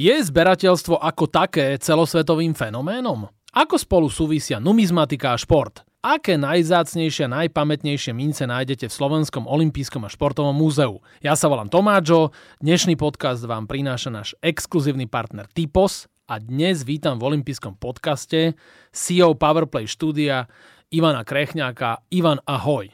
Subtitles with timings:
[0.00, 3.28] Je zberateľstvo ako také celosvetovým fenoménom?
[3.52, 5.84] Ako spolu súvisia numizmatika a šport?
[6.00, 11.04] Aké najzácnejšie a najpamätnejšie mince nájdete v Slovenskom olympijskom a športovom múzeu?
[11.20, 12.32] Ja sa volám Tomáčo,
[12.64, 18.56] dnešný podcast vám prináša náš exkluzívny partner Typos a dnes vítam v olympijskom podcaste
[18.96, 20.48] CEO Powerplay štúdia
[20.88, 22.08] Ivana Krechňáka.
[22.08, 22.88] Ivan, ahoj.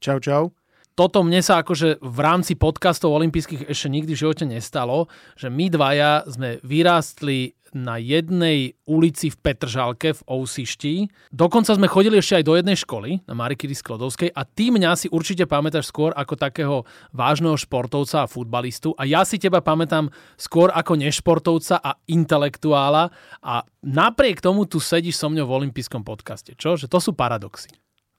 [0.00, 0.56] Čau, čau
[0.96, 5.68] toto mne sa akože v rámci podcastov olympijských ešte nikdy v živote nestalo, že my
[5.68, 11.12] dvaja sme vyrástli na jednej ulici v Petržalke v Ousišti.
[11.28, 15.12] Dokonca sme chodili ešte aj do jednej školy, na Marikyry Sklodovskej a ty mňa si
[15.12, 20.08] určite pamätáš skôr ako takého vážneho športovca a futbalistu a ja si teba pamätám
[20.40, 23.12] skôr ako nešportovca a intelektuála
[23.44, 26.56] a napriek tomu tu sedíš so mňou v olympijskom podcaste.
[26.56, 26.80] Čo?
[26.80, 27.68] Že to sú paradoxy.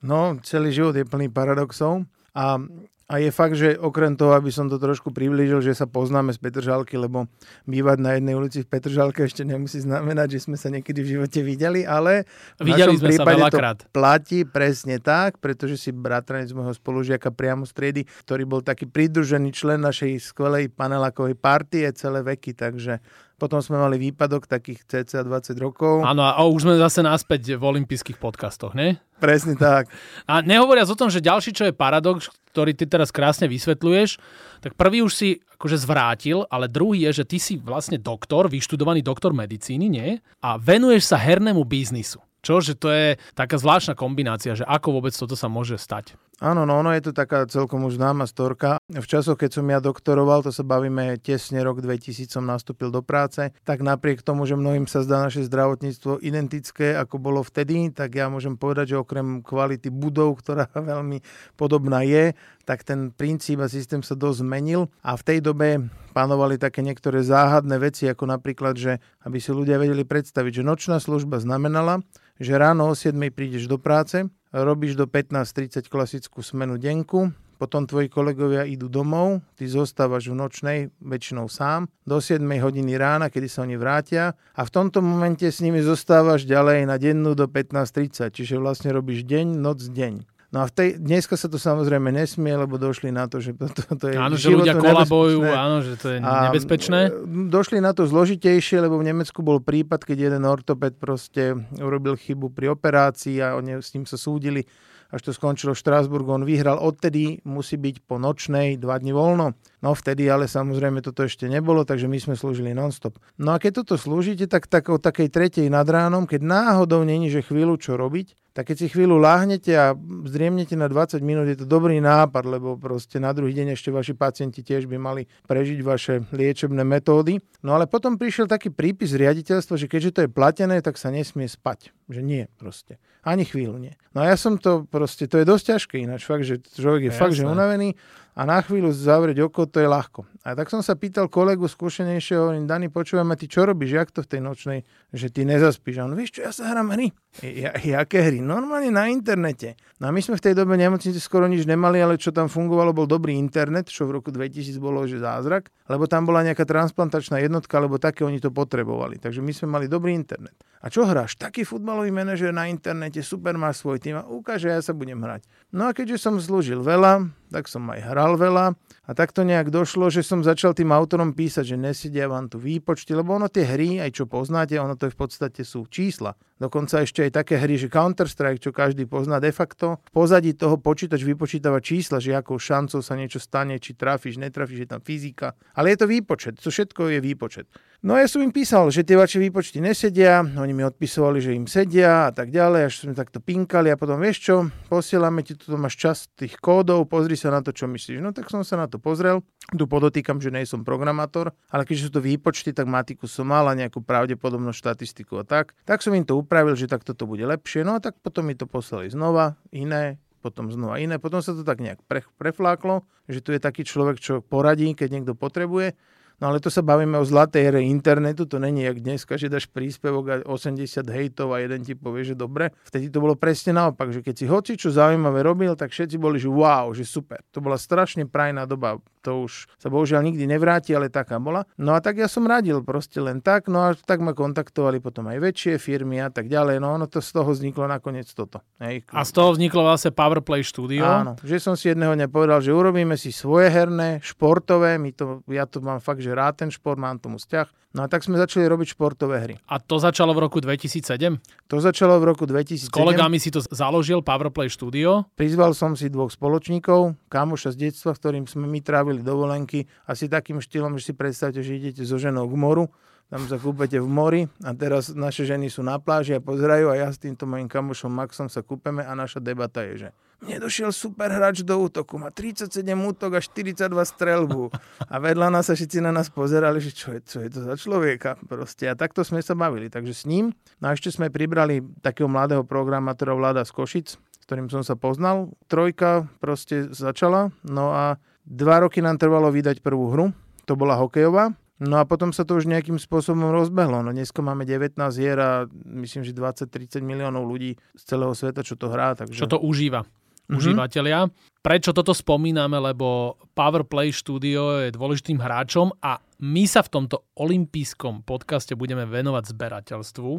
[0.05, 2.05] No, celý život je plný paradoxov.
[2.37, 2.61] A,
[3.07, 6.44] a je fakt, že okrem toho, aby som to trošku priblížil, že sa poznáme z
[6.44, 7.25] Petržalky, lebo
[7.66, 11.39] bývať na jednej ulici v Petržalke ešte nemusí znamenať, že sme sa niekedy v živote
[11.41, 12.29] videli, ale
[12.61, 17.33] v videli našom sme prípade sa to platí presne tak, pretože si bratranec môjho spolužiaka
[17.33, 23.01] priamo z triedy, ktorý bol taký pridružený člen našej skvelej panelákovej partie celé veky, takže
[23.38, 26.02] potom sme mali výpadok takých cca 20 rokov.
[26.02, 28.97] Áno, a už sme zase naspäť v olympijských podcastoch, ne?
[29.21, 29.89] Presne tak.
[30.31, 34.17] A nehovoriac o tom, že ďalší, čo je paradox, ktorý ty teraz krásne vysvetľuješ,
[34.66, 39.05] tak prvý už si akože zvrátil, ale druhý je, že ty si vlastne doktor, vyštudovaný
[39.05, 40.17] doktor medicíny, nie?
[40.41, 42.27] A venuješ sa hernému biznisu.
[42.48, 42.64] Čo?
[42.64, 46.16] Že to je taká zvláštna kombinácia, že ako vôbec toto sa môže stať?
[46.40, 48.80] Áno, no ono je to taká celkom už známa storka.
[48.88, 53.03] V časoch, keď som ja doktoroval, to sa bavíme tesne rok 2000 som nastúpil do
[53.03, 58.16] práce, tak napriek tomu, že mnohým sa zdá naše zdravotníctvo identické, ako bolo vtedy, tak
[58.16, 61.20] ja môžem povedať, že okrem kvality budov, ktorá veľmi
[61.59, 62.31] podobná je,
[62.64, 67.21] tak ten princíp a systém sa dosť zmenil a v tej dobe panovali také niektoré
[67.21, 72.01] záhadné veci, ako napríklad, že aby si ľudia vedeli predstaviť, že nočná služba znamenala,
[72.41, 77.29] že ráno o 7 prídeš do práce, robíš do 15.30 klasickú smenu denku,
[77.61, 83.29] potom tvoji kolegovia idú domov, ty zostávaš v nočnej, väčšinou sám, do 7 hodiny rána,
[83.29, 87.45] kedy sa oni vrátia a v tomto momente s nimi zostávaš ďalej na dennú do
[87.45, 90.37] 15.30, čiže vlastne robíš deň, noc, deň.
[90.47, 93.68] No a v tej, dneska sa to samozrejme nesmie, lebo došli na to, že to,
[93.68, 97.12] to, to je Áno, že ľudia kolabojú, áno, že to je a nebezpečné.
[97.52, 102.56] Došli na to zložitejšie, lebo v Nemecku bol prípad, keď jeden ortoped proste urobil chybu
[102.56, 104.63] pri operácii a oni s ním sa súdili
[105.07, 106.36] až to skončilo v Štrásburgu.
[106.36, 109.56] On vyhral odtedy, musí byť po nočnej, dva dni voľno.
[109.80, 113.16] No vtedy ale samozrejme toto ešte nebolo, takže my sme slúžili nonstop.
[113.40, 117.31] No a keď toto slúžite, tak, tak o takej tretej nad ránom, keď náhodou není,
[117.31, 119.94] že chvíľu čo robiť, tak keď si chvíľu láhnete a
[120.25, 124.18] zdriemnete na 20 minút, je to dobrý nápad, lebo proste na druhý deň ešte vaši
[124.18, 127.38] pacienti tiež by mali prežiť vaše liečebné metódy.
[127.62, 131.45] No ale potom prišiel taký prípis riaditeľstva, že keďže to je platené, tak sa nesmie
[131.45, 131.94] spať.
[132.09, 132.97] Že nie proste.
[133.22, 133.94] Ani chvíľu nie.
[134.18, 137.13] No a ja som to proste, to je dosť ťažké ináč, fakt, že človek je
[137.13, 137.45] ja, fakt, jasné.
[137.45, 137.89] že unavený
[138.38, 140.30] a na chvíľu zavrieť oko, to je ľahko.
[140.46, 144.22] A tak som sa pýtal kolegu skúšenejšieho, hovorím, Dani, počúvame, ty čo robíš, jak to
[144.22, 145.98] v tej nočnej, že ty nezaspíš?
[145.98, 147.09] A on, vieš čo, ja sa hrám hry.
[147.42, 148.38] Ja, jaké hry?
[148.38, 149.74] Normálne na internete.
[149.98, 152.94] No a my sme v tej dobe nemocnici skoro nič nemali, ale čo tam fungovalo,
[152.94, 157.40] bol dobrý internet, čo v roku 2000 bolo, že zázrak, lebo tam bola nejaká transplantačná
[157.40, 159.20] jednotka, lebo také oni to potrebovali.
[159.20, 160.56] Takže my sme mali dobrý internet.
[160.84, 161.40] A čo hráš?
[161.40, 165.48] Taký futbalový manažer na internete, super máš svoj tým a ukáže, ja sa budem hrať.
[165.74, 170.12] No a keďže som slúžil veľa, tak som aj hral veľa a takto nejak došlo,
[170.12, 174.03] že som začal tým autorom písať, že nesedia vám tu výpočty, lebo ono tie hry,
[174.03, 176.35] aj čo poznáte, ono to v podstate sú čísla.
[176.59, 180.03] Dokonca ešte aj také hry, že Counter-Strike, čo každý pozná de facto.
[180.12, 184.84] V pozadí toho počítač vypočítava čísla, že akou šancou sa niečo stane, či trafíš, netrafíš,
[184.84, 185.56] je tam fyzika.
[185.72, 187.72] Ale je to výpočet, to všetko je výpočet.
[188.06, 191.58] No a ja som im písal, že tie vaše výpočty nesedia, oni mi odpisovali, že
[191.58, 195.58] im sedia a tak ďalej, až sme takto pinkali a potom vieš čo, posielame ti,
[195.58, 198.21] tu máš čas tých kódov, pozri sa na to, čo myslíš.
[198.21, 199.42] No tak som sa na to pozrel,
[199.74, 203.66] tu podotýkam, že nie som programátor, ale keďže sú to výpočty, tak matiku som mal
[203.66, 205.74] a nejakú pravdepodobnú štatistiku a tak.
[205.89, 208.54] Tak som im to upravil, že takto to bude lepšie, no a tak potom mi
[208.54, 211.18] to poslali znova, iné, potom znova iné.
[211.18, 215.18] Potom sa to tak nejak pre, prefláklo, že tu je taký človek, čo poradí, keď
[215.18, 215.98] niekto potrebuje.
[216.38, 219.66] No ale to sa bavíme o zlatej ére internetu, to není jak dneska, že dáš
[219.66, 222.69] príspevok a 80 hejtov a jeden ti povie, že dobre.
[222.86, 226.38] Vtedy to bolo presne naopak, že keď si hoci čo zaujímavé robil, tak všetci boli,
[226.38, 227.42] že wow, že super.
[227.50, 231.68] To bola strašne prajná doba to už sa bohužiaľ nikdy nevráti, ale taká bola.
[231.75, 235.28] No a tak ja som radil proste len tak, no a tak ma kontaktovali potom
[235.28, 238.63] aj väčšie firmy a tak ďalej, no ono to z toho vzniklo nakoniec toto.
[238.80, 239.04] Hej.
[239.12, 241.04] A z toho vzniklo vlastne Powerplay Studio?
[241.04, 245.44] Áno, že som si jedného dňa povedal, že urobíme si svoje herné, športové, my to,
[245.51, 247.95] ja to mám fakt, že rád ten šport, mám tomu vzťah.
[247.95, 249.56] No a tak sme začali robiť športové hry.
[249.71, 251.39] A to začalo v roku 2007?
[251.71, 252.91] To začalo v roku 2007.
[252.91, 255.25] S kolegami si to založil Powerplay Studio?
[255.39, 260.27] Prizval som si dvoch spoločníkov, kamoša z detstva, s ktorým sme my trávili dovolenky, asi
[260.27, 262.85] takým štýlom, že si predstavte, že idete so ženou k moru
[263.27, 266.95] tam sa kúpete v mori a teraz naše ženy sú na pláži a pozerajú a
[266.95, 271.33] ja s týmto mojim kamošom Maxom sa kúpeme a naša debata je, že mne super
[271.33, 274.69] hráč do útoku, má 37 útok a 42 strelbu.
[275.09, 277.74] A vedľa nás sa všetci na nás pozerali, že čo je, čo je to za
[277.74, 278.85] človeka proste.
[278.85, 279.89] A takto sme sa bavili.
[279.89, 284.45] Takže s ním, no a ešte sme pribrali takého mladého programátora Vlada z Košic, s
[284.45, 285.57] ktorým som sa poznal.
[285.65, 290.25] Trojka proste začala, no a dva roky nám trvalo vydať prvú hru.
[290.69, 294.01] To bola hokejová, No a potom sa to už nejakým spôsobom rozbehlo.
[294.01, 298.74] No dneska máme 19 hier a myslím, že 20-30 miliónov ľudí z celého sveta, čo
[298.74, 299.13] to hrá.
[299.13, 299.38] Takže...
[299.38, 300.01] Čo to užíva
[300.47, 300.57] mm-hmm.
[300.57, 301.19] užívateľia.
[301.67, 302.79] Prečo toto spomíname?
[302.79, 309.51] Lebo Powerplay Studio je dôležitým hráčom a my sa v tomto olympijskom podcaste budeme venovať
[309.51, 310.31] zberateľstvu.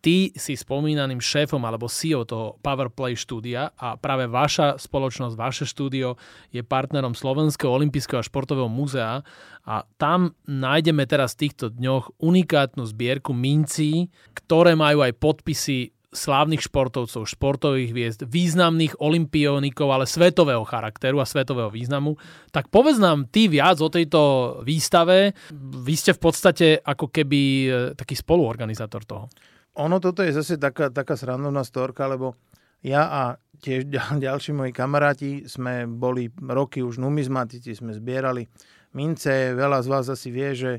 [0.00, 6.16] Ty si spomínaným šéfom alebo CEO toho Powerplay štúdia a práve vaša spoločnosť, vaše štúdio
[6.50, 9.20] je partnerom Slovenského olympijského a športového múzea
[9.62, 16.60] a tam nájdeme teraz v týchto dňoch unikátnu zbierku mincí, ktoré majú aj podpisy slávnych
[16.68, 22.20] športovcov, športových hviezd, významných olimpionikov, ale svetového charakteru a svetového významu.
[22.52, 24.20] Tak povedz nám ty viac o tejto
[24.60, 25.32] výstave.
[25.56, 29.24] Vy ste v podstate ako keby e, taký spoluorganizátor toho.
[29.80, 32.36] Ono toto je zase taká, taká srandovná storka, lebo
[32.84, 33.22] ja a
[33.64, 33.88] tiež
[34.26, 38.44] ďalší moji kamaráti sme boli roky už numizmatici, sme zbierali
[38.92, 39.56] mince.
[39.56, 40.72] Veľa z vás asi vie, že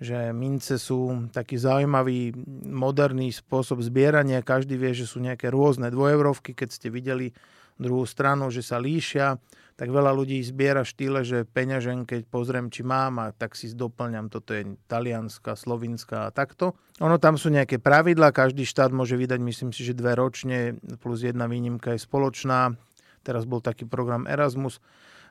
[0.00, 2.32] že mince sú taký zaujímavý
[2.64, 4.40] moderný spôsob zbierania.
[4.40, 6.56] Každý vie, že sú nejaké rôzne dvojeurovky.
[6.56, 7.36] Keď ste videli
[7.76, 9.36] druhú stranu, že sa líšia,
[9.76, 14.28] tak veľa ľudí zbiera štýle, že peňažen, keď pozriem, či mám, a tak si doplňam,
[14.28, 16.76] toto je talianska, slovinská a takto.
[17.00, 21.24] Ono tam sú nejaké pravidla, každý štát môže vydať, myslím si, že dve ročne, plus
[21.24, 22.76] jedna výnimka je spoločná.
[23.24, 24.84] Teraz bol taký program Erasmus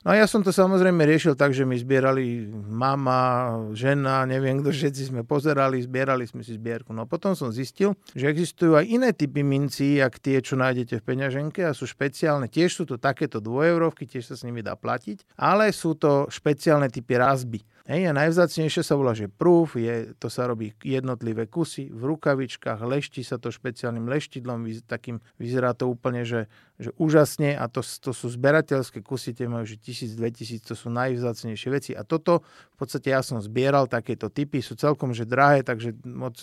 [0.08, 4.72] No a ja som to samozrejme riešil tak, že my zbierali mama, žena, neviem kto,
[4.72, 6.96] všetci sme pozerali, zbierali sme si zbierku.
[6.96, 11.04] No a potom som zistil, že existujú aj iné typy mincí, jak tie, čo nájdete
[11.04, 12.48] v peňaženke a sú špeciálne.
[12.48, 16.88] Tiež sú to takéto dvojeurovky, tiež sa s nimi dá platiť, ale sú to špeciálne
[16.88, 17.60] typy razby.
[17.90, 22.86] Hej, a najvzácnejšie sa volá, že proof, je, to sa robí jednotlivé kusy v rukavičkách,
[22.86, 26.46] lešti sa to špeciálnym leštidlom, takým vyzerá to úplne, že,
[26.80, 30.88] že úžasne a to, to sú zberateľské kusy, tie majú že 1000, 2000, to sú
[30.88, 35.68] najvzácnejšie veci a toto v podstate ja som zbieral, takéto typy sú celkom že drahé,
[35.68, 36.40] takže moc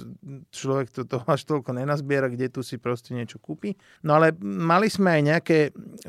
[0.52, 3.80] človek to, to až toľko nenazbiera, kde tu si proste niečo kúpi.
[4.04, 5.58] No ale mali sme aj nejaké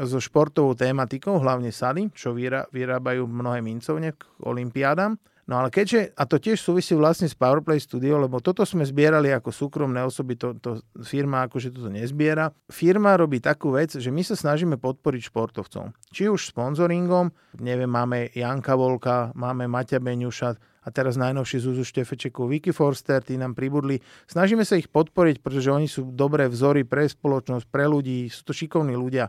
[0.03, 2.35] so športovou tématikou, hlavne sady, čo
[2.69, 5.15] vyrábajú mnohé mincovne k olimpiádam.
[5.47, 9.31] No ale keďže, a to tiež súvisí vlastne s Powerplay Studio, lebo toto sme zbierali
[9.31, 12.51] ako súkromné osoby, to, to firma akože toto nezbiera.
[12.67, 15.95] Firma robí takú vec, že my sa snažíme podporiť športovcov.
[16.11, 17.31] Či už sponzoringom,
[17.63, 23.35] neviem, máme Janka Volka, máme Maťa Beňuša, a teraz najnovší Zuzu Štefečeku, Vicky Forster, tí
[23.35, 23.99] nám pribudli.
[24.23, 28.55] Snažíme sa ich podporiť, pretože oni sú dobré vzory pre spoločnosť, pre ľudí, sú to
[28.55, 29.27] šikovní ľudia.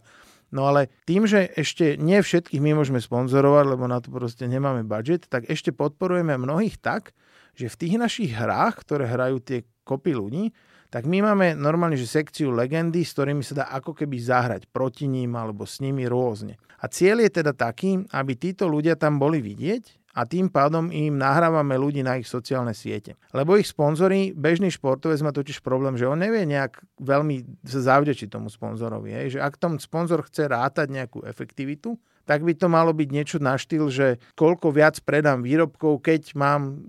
[0.49, 4.85] No ale tým, že ešte nie všetkých my môžeme sponzorovať, lebo na to proste nemáme
[4.89, 7.13] budget, tak ešte podporujeme mnohých tak,
[7.53, 10.55] že v tých našich hrách, ktoré hrajú tie kopy ľudí,
[10.89, 15.05] tak my máme normálne že sekciu legendy, s ktorými sa dá ako keby zahrať proti
[15.05, 16.57] ním alebo s nimi rôzne.
[16.81, 21.15] A cieľ je teda taký, aby títo ľudia tam boli vidieť a tým pádom im
[21.15, 23.15] nahrávame ľudí na ich sociálne siete.
[23.31, 28.51] Lebo ich sponzory, bežný športovec má totiž problém, že on nevie nejak veľmi sa tomu
[28.51, 29.15] sponzorovi.
[29.15, 29.39] Hej?
[29.39, 31.95] Že ak tom sponzor chce rátať nejakú efektivitu,
[32.27, 36.83] tak by to malo byť niečo na štýl, že koľko viac predám výrobkov, keď mám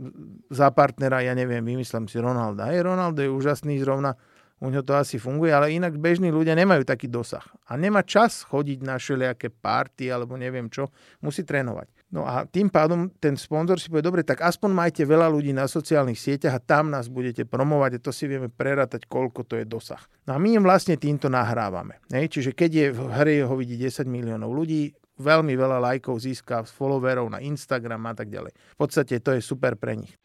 [0.49, 2.73] za partnera, ja neviem, vymyslím si Ronalda.
[2.73, 4.17] Hej, Ronaldo je úžasný zrovna,
[4.59, 7.47] u ňo to asi funguje, ale inak bežní ľudia nemajú taký dosah.
[7.71, 10.91] A nemá čas chodiť na všelijaké party alebo neviem čo,
[11.23, 11.98] musí trénovať.
[12.09, 15.69] No a tým pádom ten sponzor si povie, dobre, tak aspoň majte veľa ľudí na
[15.69, 19.65] sociálnych sieťach a tam nás budete promovať a to si vieme prerátať, koľko to je
[19.69, 20.01] dosah.
[20.25, 22.01] No a my im vlastne týmto nahrávame.
[22.09, 22.33] Hej?
[22.33, 24.89] Čiže keď je v hre ho vidí 10 miliónov ľudí,
[25.19, 28.55] veľmi veľa lajkov získa, followerov na Instagram a tak ďalej.
[28.55, 30.15] V podstate to je super pre nich.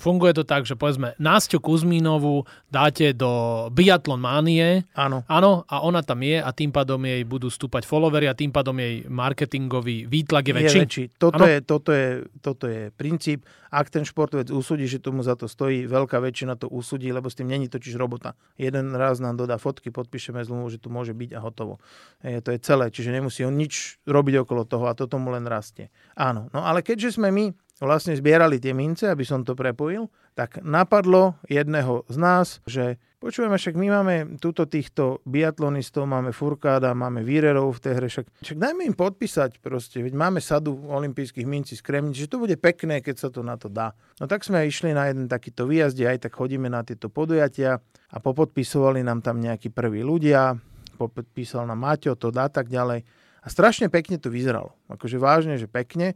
[0.00, 4.88] Funguje to tak, že povedzme Násťu Kuzmínovú dáte do Biathlon Mánie.
[4.96, 5.22] Áno.
[5.28, 8.74] Áno, a ona tam je a tým pádom jej budú stúpať followery a tým pádom
[8.80, 10.78] jej marketingový výtlak je väčší.
[10.80, 11.04] Je väčší.
[11.20, 12.08] Toto, je, toto, je,
[12.40, 13.44] toto je princíp.
[13.70, 17.38] Ak ten športovec usúdi, že tomu za to stojí, veľká väčšina to usúdi, lebo s
[17.38, 18.34] tým není totiž robota.
[18.58, 21.78] Jeden raz nám dodá fotky, podpíšeme zmluvu, že tu môže byť a hotovo.
[22.18, 25.46] E, to je celé, čiže nemusí on nič robiť okolo toho a to tomu len
[25.46, 25.94] rastie.
[26.18, 27.54] Áno, no ale keďže sme my
[27.86, 33.56] vlastne zbierali tie mince, aby som to prepojil, tak napadlo jedného z nás, že počujeme,
[33.56, 38.58] však my máme túto týchto biatlonistov, máme Furkáda, máme Vírerov v tej hre, však, však
[38.60, 43.04] dajme im podpísať proste, veď máme sadu olympijských mincí z Kremnic, že to bude pekné,
[43.04, 43.92] keď sa to na to dá.
[44.20, 47.80] No tak sme išli na jeden takýto výjazd, aj tak chodíme na tieto podujatia
[48.12, 50.56] a popodpisovali nám tam nejakí prví ľudia,
[50.96, 53.04] popodpísal nám Maťo, to dá tak ďalej.
[53.40, 54.76] A strašne pekne to vyzeralo.
[54.92, 56.12] Akože vážne, že pekne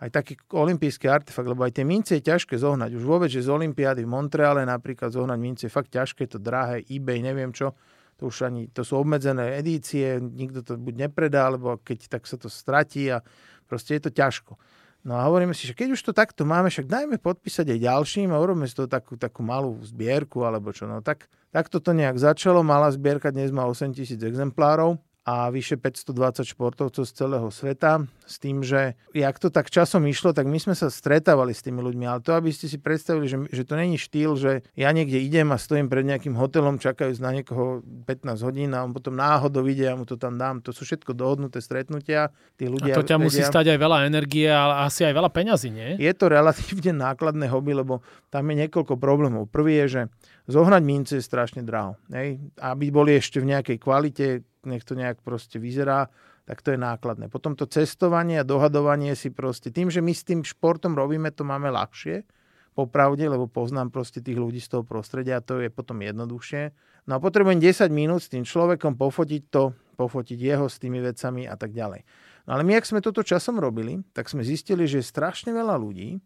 [0.00, 2.96] aj taký olimpijský artefakt, lebo aj tie mince je ťažké zohnať.
[2.96, 6.80] Už vôbec, že z Olympiády v Montreale napríklad zohnať mince je fakt ťažké, to drahé,
[6.88, 7.76] eBay, neviem čo.
[8.16, 12.40] To už ani, to sú obmedzené edície, nikto to buď nepredá, alebo keď tak sa
[12.40, 13.20] to stratí a
[13.68, 14.56] proste je to ťažko.
[15.00, 18.28] No a hovoríme si, že keď už to takto máme, však dajme podpísať aj ďalším
[18.32, 20.84] a urobíme z toho takú, takú malú zbierku alebo čo.
[20.84, 25.76] No tak, tak toto nejak začalo, malá zbierka dnes má 8 tisíc exemplárov a vyše
[25.76, 28.08] 520 športovcov z celého sveta.
[28.24, 31.84] S tým, že jak to tak časom išlo, tak my sme sa stretávali s tými
[31.84, 32.08] ľuďmi.
[32.08, 35.52] Ale to, aby ste si predstavili, že, že to není štýl, že ja niekde idem
[35.52, 39.92] a stojím pred nejakým hotelom, čakajúc na niekoho 15 hodín a on potom náhodou ide
[39.92, 40.64] a mu to tam dám.
[40.64, 42.32] To sú všetko dohodnuté stretnutia.
[42.56, 43.26] Tí ľudia a to ťa vedia.
[43.28, 46.00] musí stať aj veľa energie a asi aj veľa peňazí, nie?
[46.00, 48.00] Je to relatívne nákladné hobby, lebo
[48.32, 49.52] tam je niekoľko problémov.
[49.52, 50.02] Prvý je, že
[50.48, 52.00] zohnať mince je strašne draho.
[52.08, 52.40] Hej?
[52.56, 54.26] Aby boli ešte v nejakej kvalite,
[54.66, 56.08] nech to nejak proste vyzerá,
[56.44, 57.30] tak to je nákladné.
[57.30, 61.46] Potom to cestovanie a dohadovanie si proste, tým, že my s tým športom robíme, to
[61.46, 62.26] máme ľahšie,
[62.74, 66.72] popravde, lebo poznám proste tých ľudí z toho prostredia a to je potom jednoduchšie.
[67.10, 71.44] No a potrebujem 10 minút s tým človekom pofotiť to, pofotiť jeho s tými vecami
[71.50, 72.06] a tak ďalej.
[72.48, 75.76] No ale my, ak sme toto časom robili, tak sme zistili, že je strašne veľa
[75.76, 76.22] ľudí,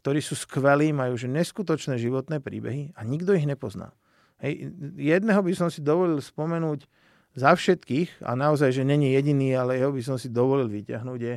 [0.00, 3.92] ktorí sú skvelí, majú že neskutočné životné príbehy a nikto ich nepozná.
[4.40, 6.88] Hej, jedného by som si dovolil spomenúť,
[7.34, 11.34] za všetkých, a naozaj, že není jediný, ale jeho by som si dovolil vyťahnuť, je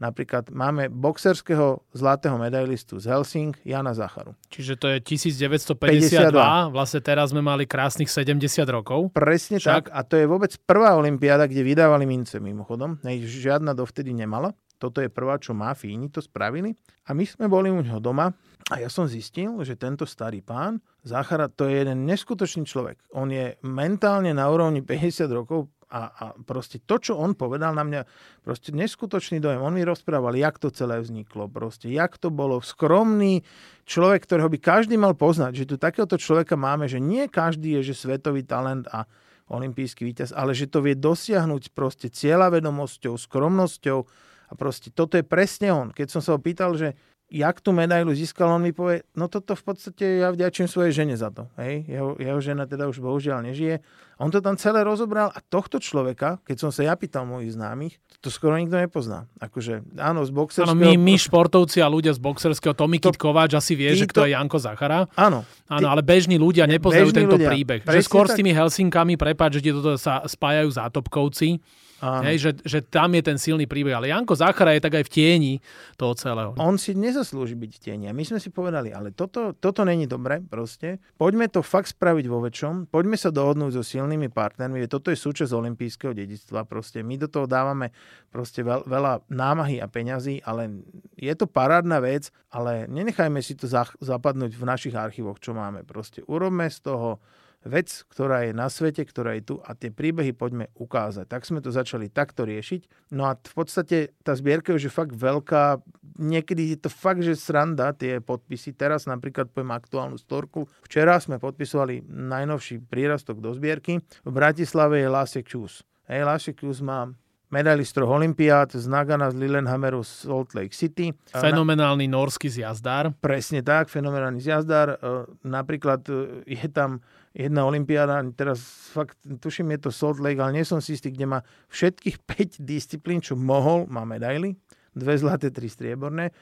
[0.00, 4.32] napríklad máme boxerského zlatého medailistu z Helsing, Jana Zacharu.
[4.48, 6.72] Čiže to je 1952, 52.
[6.72, 9.12] vlastne teraz sme mali krásnych 70 rokov.
[9.12, 9.68] Presne Však?
[9.68, 14.56] tak a to je vôbec prvá olimpiáda, kde vydávali mince mimochodom, žiadna dovtedy nemala.
[14.80, 16.72] Toto je prvá, čo má, Fíni to spravili.
[17.04, 18.32] A my sme boli u neho doma
[18.68, 23.00] a ja som zistil, že tento starý pán, Záchara, to je jeden neskutočný človek.
[23.16, 27.82] On je mentálne na úrovni 50 rokov a, a proste to, čo on povedal na
[27.82, 28.00] mňa,
[28.46, 29.58] proste neskutočný dojem.
[29.58, 32.62] On mi rozprával, jak to celé vzniklo, proste, jak to bolo.
[32.62, 33.42] Skromný
[33.90, 37.90] človek, ktorého by každý mal poznať, že tu takéhoto človeka máme, že nie každý je,
[37.90, 39.08] že svetový talent a
[39.50, 44.06] olimpijský víťaz, ale že to vie dosiahnuť proste cieľavedomosťou, skromnosťou,
[44.50, 45.94] a proste toto je presne on.
[45.94, 46.98] Keď som sa ho pýtal, že
[47.30, 51.14] jak tú medailu získal, on mi povie, no toto v podstate ja vďačím svojej žene
[51.14, 51.46] za to.
[51.56, 51.86] Hej?
[51.86, 53.78] Jeho, jeho žena teda už bohužiaľ nežije.
[54.20, 57.96] On to tam celé rozobral a tohto človeka, keď som sa ja pýtal mojich známych,
[58.20, 59.24] to skoro nikto nepozná.
[59.40, 60.76] Akože, áno, z boxerského...
[60.76, 64.28] Áno, my, my športovci a ľudia z boxerského, Tomi to, Kováč asi vie, že kto
[64.28, 65.08] je Janko Zachara.
[65.16, 65.46] Áno.
[65.72, 67.48] Áno, ale bežní ľudia nepoznajú tento ľudia.
[67.48, 67.80] príbeh.
[67.86, 68.36] Že skôr tak...
[68.36, 71.56] s tými Helsinkami, prepáč, že toto sa spájajú zátopkovci,
[72.00, 73.92] Hej, že, že tam je ten silný príbeh.
[73.92, 75.52] Ale Janko Záchara je tak aj v tieni
[76.00, 76.56] toho celého.
[76.56, 78.04] On si nezaslúži byť v tieni.
[78.08, 80.96] A my sme si povedali, ale toto, toto není dobre proste.
[81.20, 82.88] Poďme to fakt spraviť vo väčšom.
[82.88, 84.88] Poďme sa dohodnúť so silnými partnermi.
[84.88, 86.64] Toto je súčasť olympijského dedictva.
[86.64, 87.92] Proste my do toho dávame
[88.32, 90.80] proste veľ, veľa námahy a peňazí, ale
[91.20, 93.68] je to parádna vec, ale nenechajme si to
[94.00, 95.84] zapadnúť v našich archívoch, čo máme.
[95.84, 97.20] Proste urobme z toho
[97.64, 101.28] vec, ktorá je na svete, ktorá je tu a tie príbehy poďme ukázať.
[101.28, 103.12] Tak sme to začali takto riešiť.
[103.12, 105.84] No a v podstate tá zbierka už je fakt veľká.
[106.20, 108.72] Niekedy je to fakt, že sranda tie podpisy.
[108.72, 110.64] Teraz napríklad poviem aktuálnu storku.
[110.88, 114.00] Včera sme podpisovali najnovší prírastok do zbierky.
[114.24, 115.84] V Bratislave je Lásek Čus.
[116.08, 117.12] Hej, Lásek Čus má
[117.50, 121.10] medailistov Olympiád z Nagana, z Lillehammeru, z Salt Lake City.
[121.34, 123.10] Fenomenálny norský zjazdár.
[123.18, 124.94] Presne tak, fenomenálny zjazdár.
[124.94, 124.96] E,
[125.42, 127.02] napríklad e, je tam
[127.34, 131.26] jedna olimpiáda, teraz fakt, tuším, je to Salt Lake, ale nie som si istý, kde
[131.26, 131.38] má
[131.70, 132.16] všetkých
[132.60, 134.58] 5 disciplín, čo mohol, má medaily,
[134.94, 136.34] dve zlaté, tri strieborné.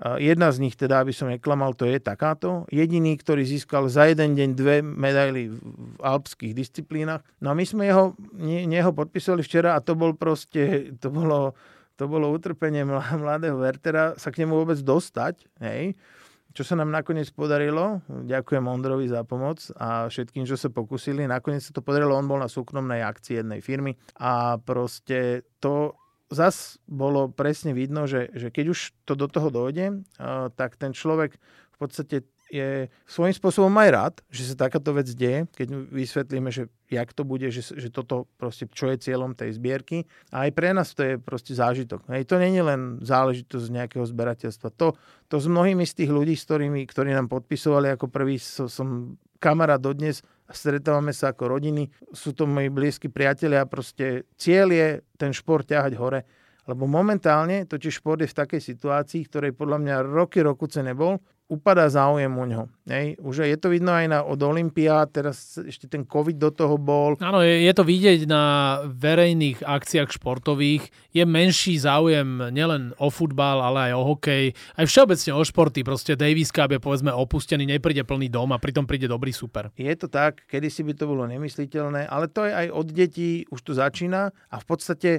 [0.00, 2.64] Jedna z nich, teda, aby som neklamal, to je takáto.
[2.72, 5.60] Jediný, ktorý získal za jeden deň dve medaily v
[6.00, 7.20] alpských disciplínach.
[7.36, 11.52] No a my sme jeho, nie, jeho podpísali včera a to bol proste, to bolo,
[12.00, 15.44] to bolo utrpenie mladého Wertera sa k nemu vôbec dostať.
[15.60, 16.00] Hej
[16.50, 21.62] čo sa nám nakoniec podarilo, ďakujem Ondrovi za pomoc a všetkým, čo sa pokusili, nakoniec
[21.62, 25.94] sa to podarilo, on bol na súkromnej akcii jednej firmy a proste to
[26.30, 30.06] zas bolo presne vidno, že, že keď už to do toho dojde,
[30.54, 31.34] tak ten človek
[31.74, 36.66] v podstate je svojím spôsobom aj rád, že sa takáto vec deje, keď vysvetlíme, že
[36.90, 40.10] jak to bude, že, že toto proste, čo je cieľom tej zbierky.
[40.34, 42.10] A aj pre nás to je proste zážitok.
[42.10, 44.74] Hej, to není len záležitosť nejakého zberateľstva.
[44.82, 44.98] To,
[45.30, 49.14] to s mnohými z tých ľudí, s ktorými, ktorí nám podpisovali ako prvý, so, som
[49.38, 54.88] kamarát dodnes, stretávame sa ako rodiny, sú to moji blízki priatelia a proste cieľ je
[55.14, 56.26] ten šport ťahať hore.
[56.68, 61.18] Lebo momentálne totiž šport je v takej situácii, ktorej podľa mňa roky, rokuce nebol
[61.50, 62.64] upadá záujem u ňoho.
[62.86, 63.18] Hej.
[63.18, 67.18] Už je to vidno aj na, od Olympia, teraz ešte ten COVID do toho bol.
[67.18, 68.42] Áno, je, je to vidieť na
[68.86, 70.94] verejných akciách športových.
[71.10, 74.44] Je menší záujem nielen o futbal, ale aj o hokej,
[74.78, 75.82] aj všeobecne o športy.
[75.82, 79.74] Proste Davis Cup je povedzme opustený, nepríde plný dom a pritom príde dobrý super.
[79.74, 83.60] Je to tak, kedysi by to bolo nemysliteľné, ale to je aj od detí, už
[83.66, 85.10] to začína a v podstate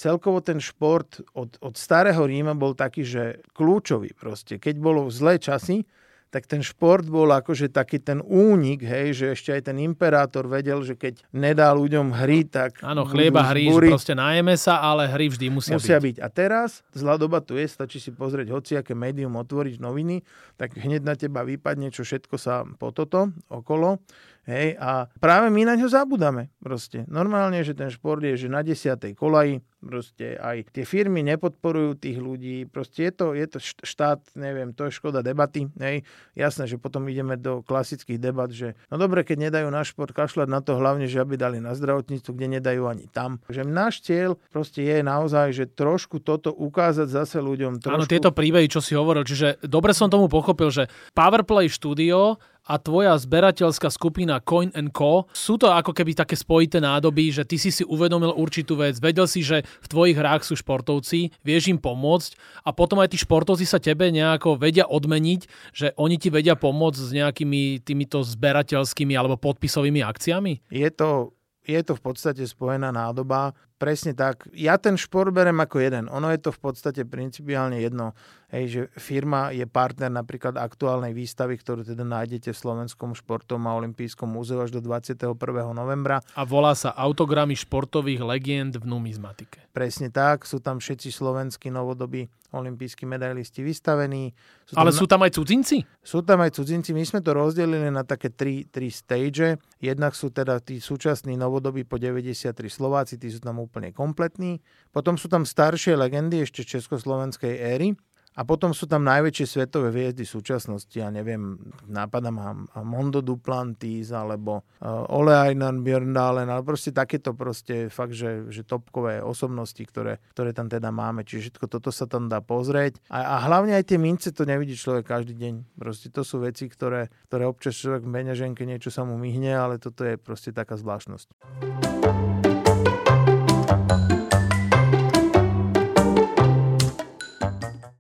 [0.00, 4.56] celkovo ten šport od, od starého Ríma bol taký, že kľúčový proste.
[4.56, 5.84] Keď bolo zlé časy,
[6.30, 10.78] tak ten šport bol akože taký ten únik, hej, že ešte aj ten imperátor vedel,
[10.86, 12.78] že keď nedá ľuďom hry, tak...
[12.86, 16.06] Áno, chlieba hry, proste najeme sa, ale hry vždy musia, musia byť.
[16.06, 16.16] byť.
[16.22, 20.22] A teraz zlá doba tu je, stačí si pozrieť hociaké médium, otvoriť noviny,
[20.54, 23.98] tak hneď na teba vypadne, čo všetko sa po toto okolo.
[24.46, 26.48] Hej, a práve my na ňo zabudáme.
[26.62, 27.04] Proste.
[27.10, 32.20] Normálne, že ten šport je že na desiatej kolaji, proste aj tie firmy nepodporujú tých
[32.20, 35.72] ľudí, proste je to, je to štát, neviem, to je škoda debaty.
[35.80, 36.04] Hej.
[36.36, 40.48] Jasné, že potom ideme do klasických debat, že no dobre, keď nedajú na šport, kašľať
[40.52, 43.40] na to hlavne, že aby dali na zdravotníctvo, kde nedajú ani tam.
[43.48, 47.80] Že náš cieľ proste je naozaj, že trošku toto ukázať zase ľuďom.
[47.80, 47.96] Trošku...
[47.96, 52.36] Áno, tieto príbehy, čo si hovoril, čiže dobre som tomu pochopil, že Powerplay štúdio
[52.70, 55.26] a tvoja zberateľská skupina Coin Co.
[55.34, 59.26] Sú to ako keby také spojité nádoby, že ty si si uvedomil určitú vec, vedel
[59.26, 63.66] si, že v tvojich hrách sú športovci, vieš im pomôcť a potom aj tí športovci
[63.66, 65.40] sa tebe nejako vedia odmeniť,
[65.74, 70.70] že oni ti vedia pomôcť s nejakými týmito zberateľskými alebo podpisovými akciami?
[70.70, 71.34] Je to
[71.70, 73.52] je to v podstate spojená nádoba.
[73.80, 74.44] Presne tak.
[74.52, 76.12] Ja ten šport berem ako jeden.
[76.12, 78.12] Ono je to v podstate principiálne jedno.
[78.52, 83.72] Hej, že firma je partner napríklad aktuálnej výstavy, ktorú teda nájdete v Slovenskom športom a
[83.80, 85.32] olympijskom múzeu až do 21.
[85.72, 86.20] novembra.
[86.36, 89.64] A volá sa Autogramy športových legend v numizmatike.
[89.72, 90.44] Presne tak.
[90.44, 94.34] Sú tam všetci slovenskí novodobí olimpijskí medailisti vystavení.
[94.66, 95.86] Sú Ale sú tam aj cudzinci?
[96.02, 96.90] Sú tam aj cudzinci.
[96.90, 99.58] My sme to rozdelili na také tri, tri stage.
[99.78, 104.58] Jednak sú teda tí súčasní novodobí po 93 Slováci, tí sú tam úplne kompletní.
[104.90, 107.94] Potom sú tam staršie legendy ešte československej éry.
[108.38, 111.58] A potom sú tam najväčšie svetové hviezdy súčasnosti, ja neviem,
[111.90, 118.46] nápada ma Mondo Duplantis, alebo uh, Ole Einar Björndalen, ale proste takéto proste fakt, že,
[118.46, 121.26] že topkové osobnosti, ktoré, ktoré tam teda máme.
[121.26, 123.02] Čiže všetko toto sa tam dá pozrieť.
[123.10, 125.54] A, a hlavne aj tie mince to nevidí človek každý deň.
[125.74, 129.82] Proste to sú veci, ktoré, ktoré občas človek v peňaženke niečo sa mu myhne, ale
[129.82, 131.34] toto je proste taká zvláštnosť.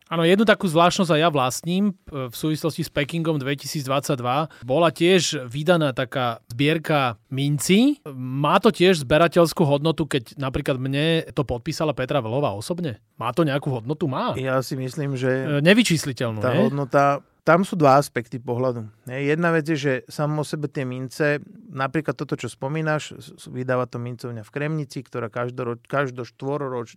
[0.09, 4.17] Áno, jednu takú zvláštnosť aj ja vlastním v súvislosti s Pekingom 2022.
[4.65, 8.01] Bola tiež vydaná taká zbierka minci.
[8.17, 12.97] Má to tiež zberateľskú hodnotu, keď napríklad mne to podpísala Petra Velová osobne?
[13.21, 14.09] Má to nejakú hodnotu?
[14.09, 14.33] Má.
[14.33, 15.29] Ja si myslím, že...
[15.29, 16.65] E, nevyčísliteľnú, Tá ne?
[16.65, 19.09] hodnota tam sú dva aspekty pohľadu.
[19.09, 21.41] Jedna vec je, že samo o sebe tie mince,
[21.73, 23.17] napríklad toto, čo spomínaš,
[23.49, 26.21] vydáva to mincovňa v Kremnici, ktorá každoroč, každo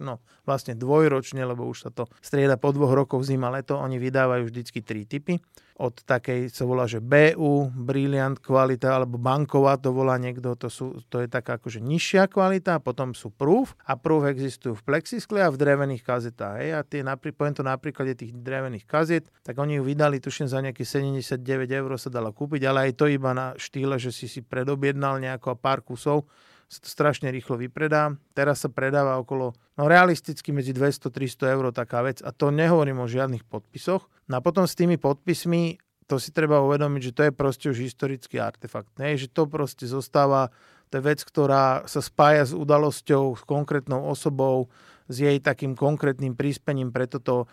[0.04, 4.52] no vlastne dvojročne, lebo už sa to strieda po dvoch rokoch zima, leto, oni vydávajú
[4.52, 5.40] vždycky tri typy
[5.82, 11.02] od takej, sa volá, že BU, Brilliant kvalita, alebo banková, to volá niekto, to, sú,
[11.10, 15.42] to je taká akože nižšia kvalita, a potom sú proof, a proof existujú v plexiskle
[15.42, 16.62] a v drevených kazetách.
[16.62, 16.70] Hej.
[16.78, 17.02] A tie,
[17.34, 21.42] poviem to na príklade tých drevených kazet, tak oni ju vydali, tuším, za nejaké 79
[21.66, 25.58] eur sa dala kúpiť, ale aj to iba na štýle, že si si predobjednal nejako
[25.58, 26.30] pár kusov,
[26.72, 28.16] sa to strašne rýchlo vypredá.
[28.32, 33.10] Teraz sa predáva okolo, no realisticky medzi 200-300 eur taká vec a to nehovorím o
[33.10, 34.08] žiadnych podpisoch.
[34.32, 35.76] No a potom s tými podpismi
[36.08, 38.92] to si treba uvedomiť, že to je proste už historický artefakt.
[38.96, 39.16] Ne?
[39.16, 40.48] Že to proste zostáva,
[40.88, 44.72] to je vec, ktorá sa spája s udalosťou, s konkrétnou osobou,
[45.08, 47.48] s jej takým konkrétnym príspením, preto to,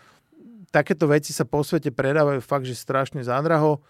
[0.72, 3.80] takéto veci sa po svete predávajú fakt, že strašne zádraho.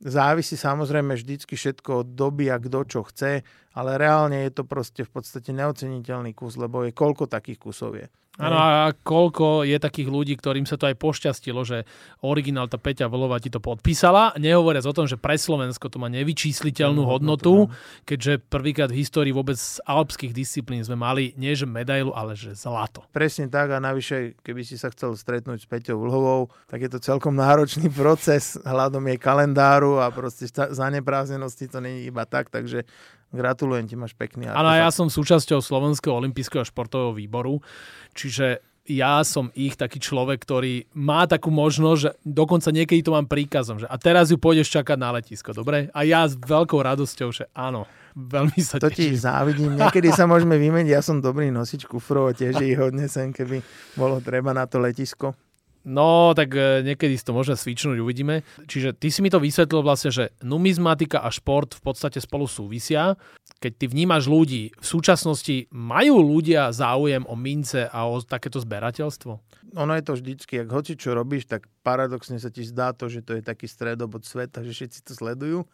[0.00, 5.06] Závisí samozrejme vždycky všetko od doby a kto čo chce, ale reálne je to proste
[5.06, 8.06] v podstate neoceniteľný kus, lebo je koľko takých kusov je.
[8.40, 11.84] Áno, a koľko je takých ľudí, ktorým sa to aj pošťastilo, že
[12.24, 16.08] originál tá Peťa Volová ti to podpísala, nehovoriac o tom, že pre Slovensko to má
[16.08, 17.68] nevyčísliteľnú mm, hodnotu,
[18.08, 22.56] keďže prvýkrát v histórii vôbec z alpských disciplín sme mali nie že medailu, ale že
[22.56, 23.04] zlato.
[23.12, 27.02] Presne tak a navyše, keby si sa chcel stretnúť s Peťou Vlhovou, tak je to
[27.02, 32.48] celkom náročný proces hľadom jej kalendáru a proste za nepráznenosti to nie je iba tak,
[32.48, 32.88] takže
[33.30, 37.62] Gratulujem ti, máš pekný Áno, ja som súčasťou Slovenského olympijského športového výboru,
[38.10, 38.58] čiže
[38.90, 43.78] ja som ich taký človek, ktorý má takú možnosť, že dokonca niekedy to mám príkazom,
[43.78, 45.94] že a teraz ju pôjdeš čakať na letisko, dobre?
[45.94, 47.86] A ja s veľkou radosťou, že áno,
[48.18, 52.58] veľmi sa To ti závidím, niekedy sa môžeme vymeniť, ja som dobrý nosič kufrov tiež
[52.66, 53.62] ich hodne sem, keby
[53.94, 55.38] bolo treba na to letisko.
[55.80, 58.44] No, tak e, niekedy si to môžeme svičnúť, uvidíme.
[58.68, 63.16] Čiže ty si mi to vysvetlil vlastne, že numizmatika a šport v podstate spolu súvisia.
[63.64, 69.32] Keď ty vnímaš ľudí, v súčasnosti majú ľudia záujem o mince a o takéto zberateľstvo?
[69.80, 73.24] Ono je to vždycky, ak hoci čo robíš, tak paradoxne sa ti zdá to, že
[73.24, 75.64] to je taký stredobod sveta, že všetci to sledujú,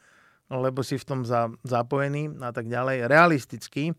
[0.52, 3.10] lebo si v tom za, zapojený a tak ďalej.
[3.10, 3.90] Realisticky,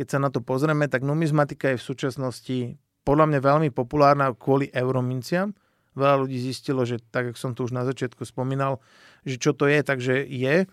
[0.00, 2.58] keď sa na to pozrieme, tak numizmatika je v súčasnosti
[3.02, 5.50] podľa mňa veľmi populárna kvôli eurominciam.
[5.92, 8.80] Veľa ľudí zistilo, že tak, ako som tu už na začiatku spomínal,
[9.28, 10.64] že čo to je, takže je.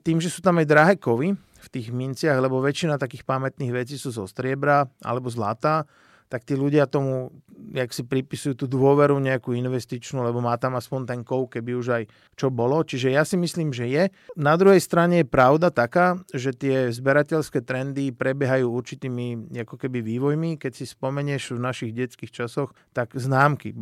[0.00, 4.00] Tým, že sú tam aj drahé kovy v tých minciach, lebo väčšina takých pamätných vecí
[4.00, 5.84] sú zo striebra alebo zlata,
[6.28, 7.32] tak tí ľudia tomu,
[7.72, 11.86] jak si pripisujú tú dôveru nejakú investičnú, lebo má tam aspoň ten kov, keby už
[11.88, 12.04] aj
[12.38, 12.84] čo bolo.
[12.84, 14.04] Čiže ja si myslím, že je.
[14.38, 20.60] Na druhej strane je pravda taká, že tie zberateľské trendy prebiehajú určitými ako keby vývojmi.
[20.60, 23.74] Keď si spomenieš v našich detských časoch, tak známky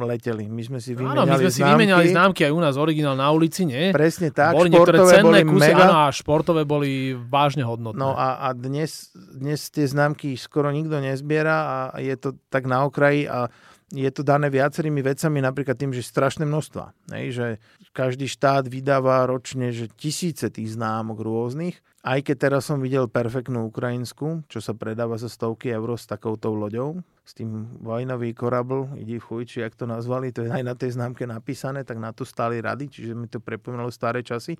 [0.00, 0.46] leteli.
[0.46, 1.72] My sme si vymenali Áno, my sme si známky.
[1.74, 3.90] vymenali známky aj u nás originál na ulici, nie?
[3.90, 4.54] Presne tak.
[4.54, 5.84] Boli niektoré cenné boli kusy, mega...
[5.88, 7.98] áno, a športové boli vážne hodnotné.
[7.98, 12.82] No a, a dnes, dnes tie známky skoro nikto nezbiera a je to tak na
[12.84, 13.46] okraji a
[13.94, 16.90] je to dané viacerými vecami, napríklad tým, že strašné množstva.
[17.14, 17.46] Hej, že
[17.94, 21.78] každý štát vydáva ročne že tisíce tých známok rôznych.
[22.06, 26.54] Aj keď teraz som videl perfektnú ukrajinskú, čo sa predáva za stovky eur s takouto
[26.54, 30.78] loďou, s tým vojnový korabl, ide v chuj, jak to nazvali, to je aj na
[30.78, 34.54] tej známke napísané, tak na to stáli rady, čiže mi to pripomínalo staré časy.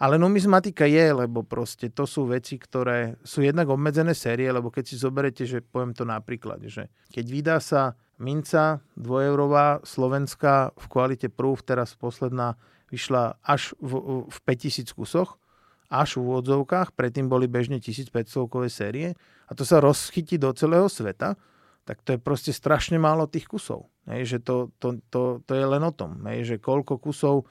[0.00, 4.84] Ale numizmatika je, lebo proste to sú veci, ktoré sú jednak obmedzené série, lebo keď
[4.88, 11.28] si zoberete, že poviem to napríklad, že keď vydá sa minca dvojeurová slovenská v kvalite
[11.28, 12.56] proof, teraz posledná
[12.88, 15.36] vyšla až v, v 5000 kusoch,
[15.90, 18.10] až v úvodzovkách, predtým boli bežne 1500
[18.70, 19.14] série
[19.46, 21.38] a to sa rozchytí do celého sveta,
[21.86, 23.86] tak to je proste strašne málo tých kusov.
[24.10, 27.46] Hej, že to, to, to, to je len o tom, hej, že koľko kusov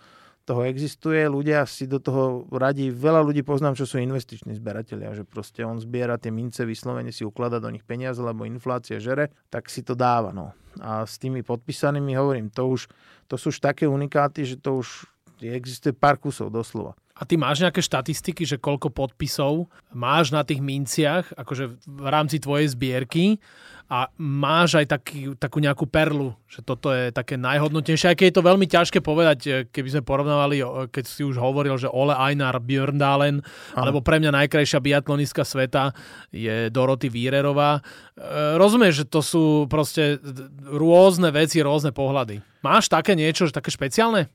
[0.45, 5.26] toho existuje, ľudia si do toho radí, veľa ľudí poznám, čo sú investiční zberatelia, že
[5.26, 9.74] proste on zbiera tie mince, vyslovene si ukladá do nich peniaze, lebo inflácia žere, tak
[9.74, 10.30] si to dáva.
[10.30, 10.54] No.
[10.86, 12.86] A s tými podpísanými hovorím, to už,
[13.26, 15.10] to sú už také unikáty, že to už
[15.43, 16.95] existuje pár kusov doslova.
[17.15, 22.43] A ty máš nejaké štatistiky, že koľko podpisov máš na tých minciach, akože v rámci
[22.43, 23.39] tvojej zbierky
[23.88, 28.36] a máš aj taký, takú nejakú perlu, že toto je také najhodnotnejšie, aj keď je
[28.36, 30.60] to veľmi ťažké povedať, e, keby sme porovnávali,
[30.91, 33.39] keď si už hovoril, že Ole Einar Björndalen,
[33.80, 35.95] alebo pre mňa najkrajšia biatlonistka sveta
[36.36, 37.80] je Doroty Vírerová.
[37.80, 40.19] E, rozumieš, že to sú proste
[40.67, 42.43] rôzne veci, rôzne pohľady.
[42.60, 44.28] Máš také niečo, že také špeciálne?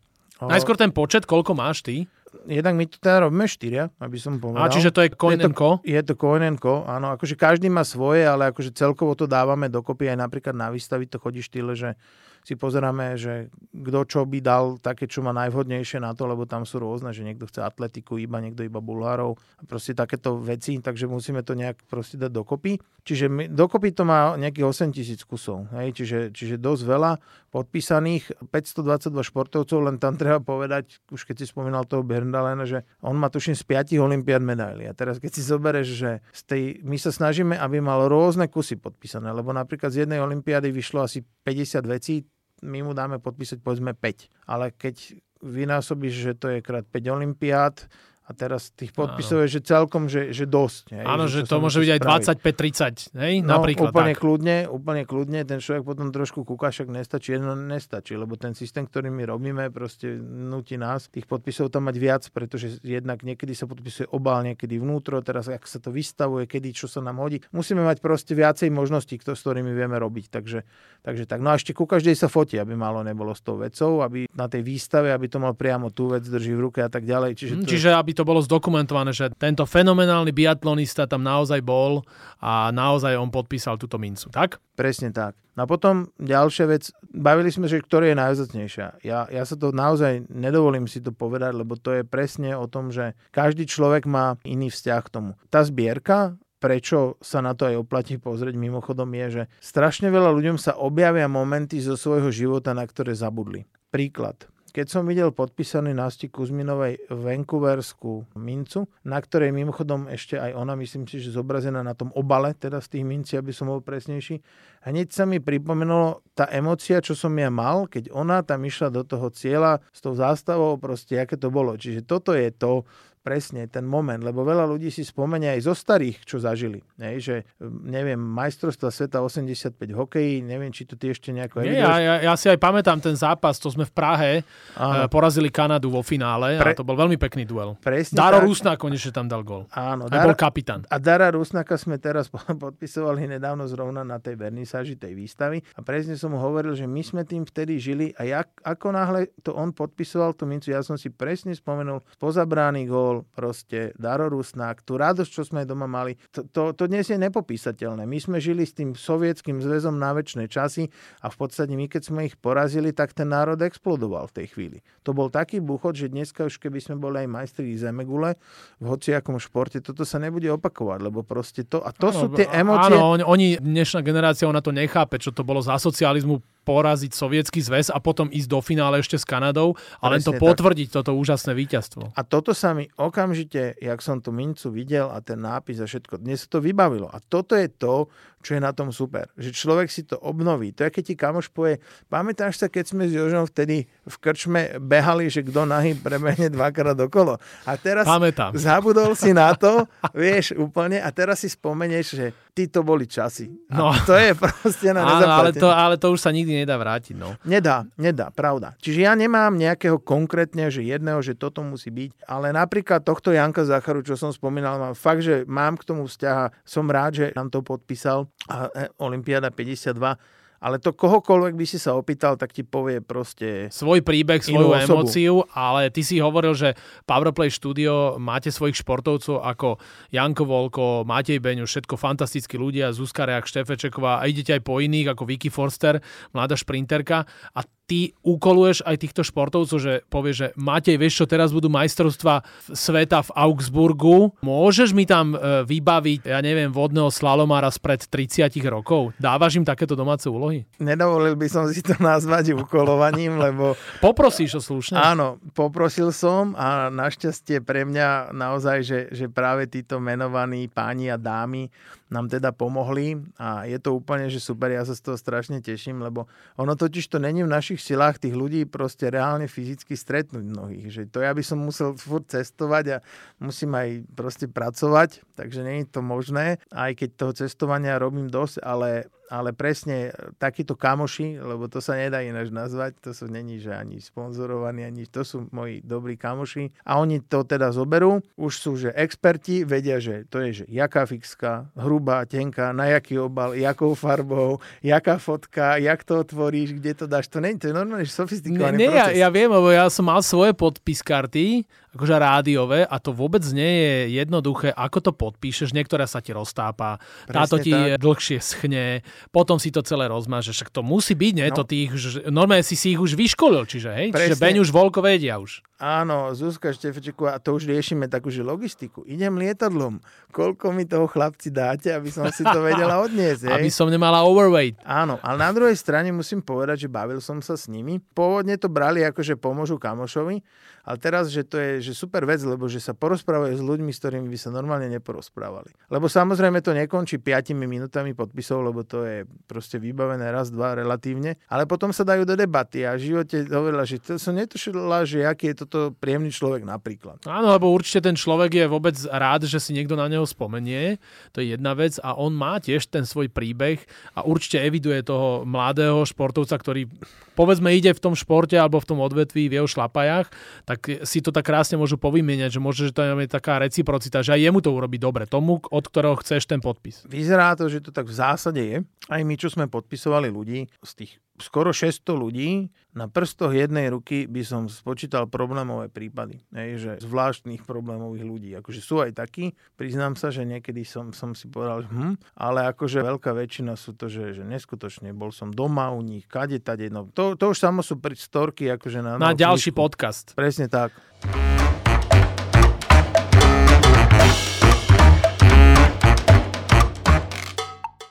[0.46, 2.08] Najskôr ten počet, koľko máš ty?
[2.46, 4.62] jednak my to teda robíme štyria, aby som povedal.
[4.62, 5.82] A čiže to je Koinenko?
[5.82, 7.12] Je to, je to Koinenko, áno.
[7.14, 11.18] Akože každý má svoje, ale akože celkovo to dávame dokopy aj napríklad na výstavy to
[11.18, 11.98] chodí štýle, že
[12.44, 16.64] si pozeráme, že kto čo by dal také, čo má najvhodnejšie na to, lebo tam
[16.64, 21.06] sú rôzne, že niekto chce atletiku iba, niekto iba bulhárov a proste takéto veci, takže
[21.06, 22.80] musíme to nejak proste dať dokopy.
[23.04, 25.92] Čiže my, dokopy to má nejakých 8 tisíc kusov, hej?
[25.96, 27.12] Čiže, čiže dosť veľa
[27.50, 33.16] podpísaných, 522 športovcov, len tam treba povedať, už keď si spomínal toho Berndalena, že on
[33.16, 34.86] má tuším z 5 olimpiad medailí.
[34.86, 38.78] A teraz keď si zoberieš, že z tej, my sa snažíme, aby mal rôzne kusy
[38.78, 42.22] podpísané, lebo napríklad z jednej olimpiády vyšlo asi 50 vecí,
[42.62, 44.48] my mu dáme podpísať povedzme 5.
[44.48, 47.88] Ale keď vynásobíš, že to je krát 5 olimpiád,
[48.30, 50.94] a teraz tých podpisov je, že celkom, že, že dosť.
[50.94, 52.00] Hej, Áno, že, že to môže byť aj
[52.38, 53.34] 25-30, hej?
[53.42, 53.90] No, napríklad.
[53.90, 54.22] úplne tak.
[54.22, 55.42] kľudne, úplne kľudne.
[55.42, 59.64] Ten človek potom trošku kúka, však nestačí, jedno nestačí, lebo ten systém, ktorý my robíme,
[59.74, 64.78] proste nutí nás tých podpisov tam mať viac, pretože jednak niekedy sa podpisuje obal, niekedy
[64.78, 67.42] vnútro, teraz ak sa to vystavuje, kedy čo sa nám hodí.
[67.50, 70.30] Musíme mať proste viacej možností, kto, s ktorými vieme robiť.
[70.30, 70.62] Takže,
[71.02, 71.42] takže tak.
[71.42, 74.46] No a ešte ku každej sa fotí, aby malo nebolo s tou vecou, aby na
[74.46, 77.34] tej výstave, aby to mal priamo tú vec drží v ruke a tak ďalej.
[77.34, 77.66] Čiže, to...
[77.66, 82.04] Čiže aby to bolo zdokumentované, že tento fenomenálny biatlonista tam naozaj bol
[82.40, 84.62] a naozaj on podpísal túto mincu, tak?
[84.74, 85.36] Presne tak.
[85.58, 89.04] No a potom ďalšia vec, bavili sme, že ktorá je najzacnejšia.
[89.04, 92.88] Ja, ja sa to naozaj nedovolím si to povedať, lebo to je presne o tom,
[92.88, 95.30] že každý človek má iný vzťah k tomu.
[95.52, 100.60] Tá zbierka prečo sa na to aj oplatí pozrieť mimochodom je, že strašne veľa ľuďom
[100.60, 103.64] sa objavia momenty zo svojho života, na ktoré zabudli.
[103.88, 104.46] Príklad.
[104.70, 111.10] Keď som videl podpísaný Nasti Kuzminovej Vancouverskú mincu, na ktorej mimochodom ešte aj ona, myslím
[111.10, 114.38] si, že zobrazená na tom obale, teda z tých mincí, aby som bol presnejší,
[114.86, 119.02] hneď sa mi pripomenulo tá emocia, čo som ja mal, keď ona tam išla do
[119.02, 121.74] toho cieľa s tou zástavou, proste, aké to bolo.
[121.74, 122.86] Čiže toto je to,
[123.20, 126.80] presne ten moment, lebo veľa ľudí si spomenia aj zo starých, čo zažili.
[126.96, 127.36] Hej, že,
[127.84, 131.60] neviem, majstrovstva sveta 85 hokejí, neviem, či to ty ešte nejako...
[131.64, 134.32] Nie, ja, ja, ja si aj pamätám ten zápas, to sme v Prahe
[134.76, 135.04] Áno.
[135.04, 136.72] Eh, porazili Kanadu vo finále Pre...
[136.72, 137.74] a to bol veľmi pekný duel.
[137.80, 138.46] Presne Daro tak.
[138.46, 139.66] Rusná konečne tam dal gol.
[139.74, 140.06] Áno.
[140.06, 140.26] Aj Dara...
[140.30, 140.86] bol kapitán.
[140.88, 142.30] A Dara Rusnáka sme teraz
[142.64, 147.02] podpisovali nedávno zrovna na tej vernisáži tej výstavy a presne som mu hovoril, že my
[147.02, 150.94] sme tým vtedy žili a jak, ako náhle to on podpisoval tú mincu, ja som
[150.94, 156.46] si presne spomenul pozabrány gól, bol proste darorusnák, tú radosť, čo sme doma mali, to,
[156.46, 158.06] to, to dnes je nepopísateľné.
[158.06, 160.86] My sme žili s tým sovietským zväzom na väčšie časy
[161.20, 164.78] a v podstate my, keď sme ich porazili, tak ten národ explodoval v tej chvíli.
[165.02, 168.38] To bol taký buchod, že dneska už keby sme boli aj majstri zemegule
[168.78, 172.46] v hociakom športe, toto sa nebude opakovať, lebo proste to, a to áno, sú tie
[172.54, 172.94] emócie.
[172.94, 177.88] Áno, oni, dnešná generácia, ona to nechápe, čo to bolo za socializmu poraziť sovietský zväz
[177.88, 180.96] a potom ísť do finále ešte s Kanadou a len to potvrdiť, tak.
[181.02, 182.14] toto úžasné víťazstvo.
[182.14, 186.20] A toto sa mi okamžite, jak som tú mincu videl a ten nápis a všetko,
[186.20, 187.08] dnes sa to vybavilo.
[187.08, 189.28] A toto je to, čo je na tom super.
[189.36, 190.72] Že človek si to obnoví.
[190.76, 191.76] To je, keď ti kamoš povie,
[192.08, 196.96] pamätáš sa, keď sme s Jožom vtedy v krčme behali, že kto nahý prebehne dvakrát
[196.96, 197.36] okolo.
[197.68, 198.56] A teraz Pamätám.
[198.56, 199.84] zabudol si na to,
[200.16, 202.26] vieš, úplne, a teraz si spomenieš, že
[202.56, 203.52] ty to boli časy.
[203.68, 203.92] A no.
[204.08, 207.14] to je proste na Áno, ale to, ale to už sa nikdy nedá vrátiť.
[207.14, 207.36] No.
[207.44, 208.72] Nedá, nedá, pravda.
[208.80, 213.68] Čiže ja nemám nejakého konkrétne, že jedného, že toto musí byť, ale napríklad tohto Janka
[213.68, 217.26] Zacharu, čo som spomínal, mám fakt, že mám k tomu vzťah a som rád, že
[217.36, 222.52] nám to podpísal a e, Olympiáda 52 ale to kohokoľvek by si sa opýtal, tak
[222.52, 223.72] ti povie proste...
[223.72, 226.76] Svoj príbeh, svoju emóciu, ale ty si hovoril, že
[227.08, 229.80] Powerplay Studio máte svojich športovcov ako
[230.12, 235.16] Janko Volko, Matej Beňu, všetko fantastickí ľudia, Zuzka Reak, Štefečeková a idete aj po iných
[235.16, 235.96] ako Vicky Forster,
[236.36, 237.24] mladá šprinterka.
[237.56, 242.46] A ty ukoluješ aj týchto športovcov, že povieš, že Matej, vieš čo, teraz budú majstrovstva
[242.70, 249.10] sveta v Augsburgu, môžeš mi tam e, vybaviť, ja neviem, vodného slalomára spred 30 rokov?
[249.18, 250.62] Dávaš im takéto domáce úlohy?
[250.78, 253.74] Nedovolil by som si to nazvať ukolovaním, lebo...
[253.98, 254.94] Poprosíš o slušne?
[254.94, 261.18] Áno, poprosil som a našťastie pre mňa naozaj, že, že práve títo menovaní páni a
[261.18, 261.66] dámy
[262.10, 266.02] nám teda pomohli a je to úplne, že super, ja sa z toho strašne teším,
[266.02, 266.26] lebo
[266.58, 271.02] ono totiž to není v našich silách tých ľudí proste reálne fyzicky stretnúť mnohých, že
[271.06, 273.02] to ja by som musel furt cestovať a
[273.38, 279.06] musím aj proste pracovať, takže je to možné, aj keď toho cestovania robím dosť, ale
[279.30, 280.10] ale presne
[280.42, 285.06] takíto kamoši, lebo to sa nedá ináč nazvať, to sú není, že ani sponzorovaní, ani
[285.06, 290.02] to sú moji dobrí kamoši a oni to teda zoberú, už sú, že experti, vedia,
[290.02, 295.78] že to je, že jaká fixka, hrubá, tenká, na jaký obal, jakou farbou, jaká fotka,
[295.78, 299.14] jak to otvoríš, kde to dáš, to není, to je normálne sofistikovaný ne, ne, proces.
[299.14, 301.62] Ja, ja viem, lebo ja som mal svoje podpis karty,
[301.94, 307.02] akože rádiové a to vôbec nie je jednoduché, ako to podpíšeš, niektorá sa ti roztápa,
[307.26, 307.98] Presne táto ti tak.
[307.98, 311.48] dlhšie schne, potom si to celé rozmážeš, však to musí byť, nie?
[311.52, 311.56] No.
[311.60, 311.90] To tých,
[312.32, 314.32] normálne si si ich už vyškolil, čiže hej, Presne.
[314.32, 315.60] čiže Beň už voľko vedia už.
[315.80, 319.00] Áno, Zuzka a to už riešime takú, že logistiku.
[319.08, 320.04] Idem lietadlom.
[320.28, 323.48] Koľko mi toho chlapci dáte, aby som si to vedela odniesť?
[323.48, 323.54] Hej?
[323.64, 324.76] Aby som nemala overweight.
[324.84, 327.96] Áno, ale na druhej strane musím povedať, že bavil som sa s nimi.
[327.96, 330.44] Pôvodne to brali ako, že pomôžu kamošovi,
[330.90, 334.02] ale teraz, že to je že super vec, lebo že sa porozprávajú s ľuďmi, s
[334.02, 335.70] ktorými by sa normálne neporozprávali.
[335.86, 341.38] Lebo samozrejme to nekončí 5 minútami podpisov, lebo to je proste vybavené raz, dva relatívne,
[341.46, 345.22] ale potom sa dajú do debaty a v živote hovorila, že to som netušila, že
[345.22, 347.22] aký je toto príjemný človek napríklad.
[347.30, 350.98] Áno, lebo určite ten človek je vôbec rád, že si niekto na neho spomenie,
[351.30, 353.78] to je jedna vec a on má tiež ten svoj príbeh
[354.18, 356.90] a určite eviduje toho mladého športovca, ktorý
[357.38, 360.28] povedzme ide v tom športe alebo v tom odvetví v jeho šlapajách,
[360.64, 364.36] tak si to tak krásne môžu povymieňať, že môže, že to je taká reciprocita, že
[364.36, 367.04] aj jemu to urobí dobre, tomu, od ktorého chceš ten podpis.
[367.08, 368.78] Vyzerá to, že to tak v zásade je.
[369.08, 371.12] Aj my, čo sme podpisovali ľudí z tých
[371.42, 376.42] skoro 600 ľudí, na prstoch jednej ruky by som spočítal problémové prípady.
[376.50, 378.50] Hej, že zvláštnych problémových ľudí.
[378.58, 382.66] Akože sú aj takí, priznám sa, že niekedy som, som si povedal, že hm, ale
[382.74, 385.14] akože veľká väčšina sú to, že, že neskutočne.
[385.14, 386.90] Bol som doma u nich, kade, tade.
[386.90, 389.16] No, to, to už samo sú storky akože na...
[389.16, 390.34] Na ďalší podcast.
[390.34, 390.90] Presne tak.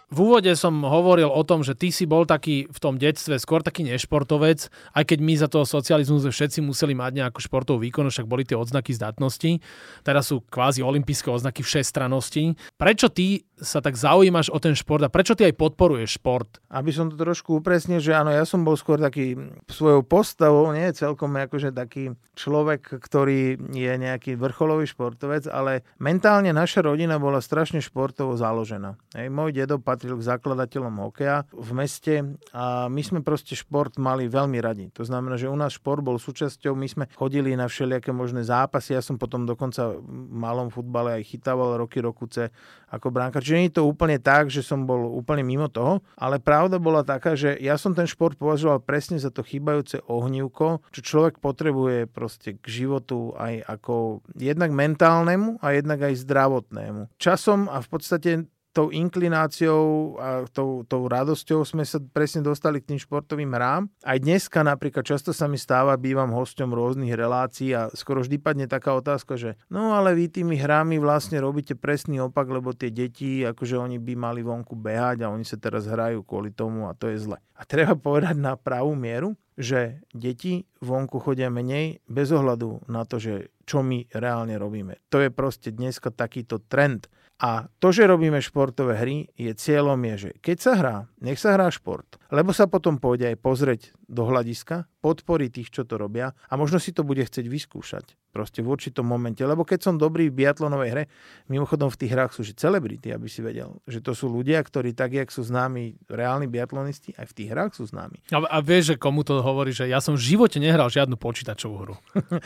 [0.09, 3.61] V úvode som hovoril o tom, že ty si bol taký v tom detstve skôr
[3.61, 4.65] taký nešportovec,
[4.97, 8.41] aj keď my za toho socializmu sme všetci museli mať nejakú športovú výkon, však boli
[8.41, 9.61] tie odznaky zdatnosti.
[10.01, 12.57] Teraz sú kvázi olympijské odznaky všestranosti.
[12.73, 16.57] Prečo ty sa tak zaujímaš o ten šport a prečo ty aj podporuješ šport?
[16.73, 19.37] Aby som to trošku upresnil, že áno, ja som bol skôr taký
[19.69, 26.81] svojou postavou, nie celkom akože taký človek, ktorý je nejaký vrcholový športovec, ale mentálne naša
[26.81, 28.95] rodina bola strašne športovo založená.
[29.13, 32.13] Hej, môj dedo patril k zakladateľom hokeja v meste
[32.55, 34.87] a my sme proste šport mali veľmi radi.
[34.95, 38.95] To znamená, že u nás šport bol súčasťou, my sme chodili na všelijaké možné zápasy,
[38.95, 42.47] ja som potom dokonca v malom futbale aj chytával roky rokuce
[42.87, 43.43] ako bránka.
[43.43, 47.03] Čiže nie je to úplne tak, že som bol úplne mimo toho, ale pravda bola
[47.03, 52.07] taká, že ja som ten šport považoval presne za to chýbajúce ohnívko, čo človek potrebuje
[52.07, 57.19] proste k životu aj ako jednak mentálnemu a jednak aj zdravotnému.
[57.19, 58.31] Časom a v podstate
[58.71, 63.89] tou inklináciou a tou, tou radosťou sme sa presne dostali k tým športovým hrám.
[64.05, 68.65] Aj dneska napríklad často sa mi stáva, bývam hosťom rôznych relácií a skoro vždy padne
[68.69, 73.41] taká otázka, že no ale vy tými hrami vlastne robíte presný opak, lebo tie deti,
[73.41, 77.09] akože oni by mali vonku behať a oni sa teraz hrajú kvôli tomu a to
[77.09, 77.37] je zle.
[77.57, 83.19] A treba povedať na pravú mieru, že deti vonku chodia menej bez ohľadu na to,
[83.19, 85.03] že čo my reálne robíme.
[85.11, 90.15] To je proste dneska takýto trend a to, že robíme športové hry, je cieľom je,
[90.27, 94.25] že keď sa hrá, nech sa hrá šport, lebo sa potom pôjde aj pozrieť do
[94.25, 98.69] hľadiska, podporí tých, čo to robia a možno si to bude chcieť vyskúšať proste v
[98.69, 99.41] určitom momente.
[99.41, 101.03] Lebo keď som dobrý v biatlonovej hre,
[101.49, 104.93] mimochodom v tých hrách sú že celebrity, aby si vedel, že to sú ľudia, ktorí
[104.93, 108.21] tak, jak sú známi reálni biatlonisti, aj v tých hrách sú známi.
[108.29, 111.75] A, a vieš, že komu to hovorí, že ja som v živote nehral žiadnu počítačovú
[111.81, 111.95] hru.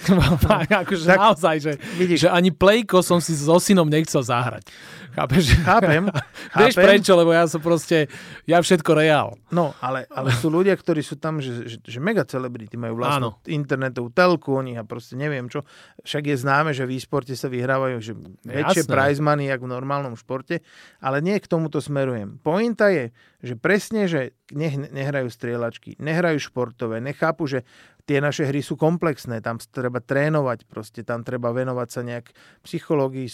[0.84, 1.73] akože tak, naozaj, že,
[2.15, 4.67] že ani plejko som si so synom nechcel zahrať.
[5.13, 5.43] Chápeš?
[5.62, 6.10] Chápem.
[6.58, 8.10] Vieš prečo, lebo ja som proste,
[8.49, 9.38] ja všetko reál.
[9.54, 13.30] No, ale, ale sú ľudia, ktorí sú tam, že, že, že mega celebrity, majú vlastnú
[13.38, 13.46] Áno.
[13.46, 15.62] internetovú telku, oni a proste neviem čo.
[16.02, 18.13] Však je známe, že v e-sporte sa vyhrávajú že
[18.44, 20.66] väčšie prize money, ako v normálnom športe,
[21.00, 22.42] ale nie k tomuto smerujem.
[22.42, 27.67] Pointa je, že presne, že nech nehrajú strieľačky, nehrajú športové, nechápu, že
[28.08, 32.32] tie naše hry sú komplexné, tam treba trénovať, proste tam treba venovať sa nejak
[32.63, 33.27] psychológii,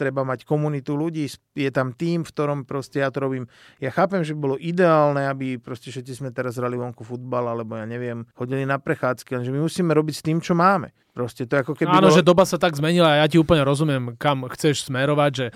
[0.00, 3.48] treba mať komunitu ľudí, je tam tým, v ktorom proste ja to robím.
[3.80, 7.84] Ja chápem, že bolo ideálne, aby proste všetci sme teraz hrali vonku futbal, alebo ja
[7.84, 10.92] neviem, chodili na prechádzky, lenže my musíme robiť s tým, čo máme.
[11.10, 12.16] Proste to ako keby Áno, bolo...
[12.16, 15.46] že doba sa tak zmenila a ja ti úplne rozumiem, kam chceš smerovať, že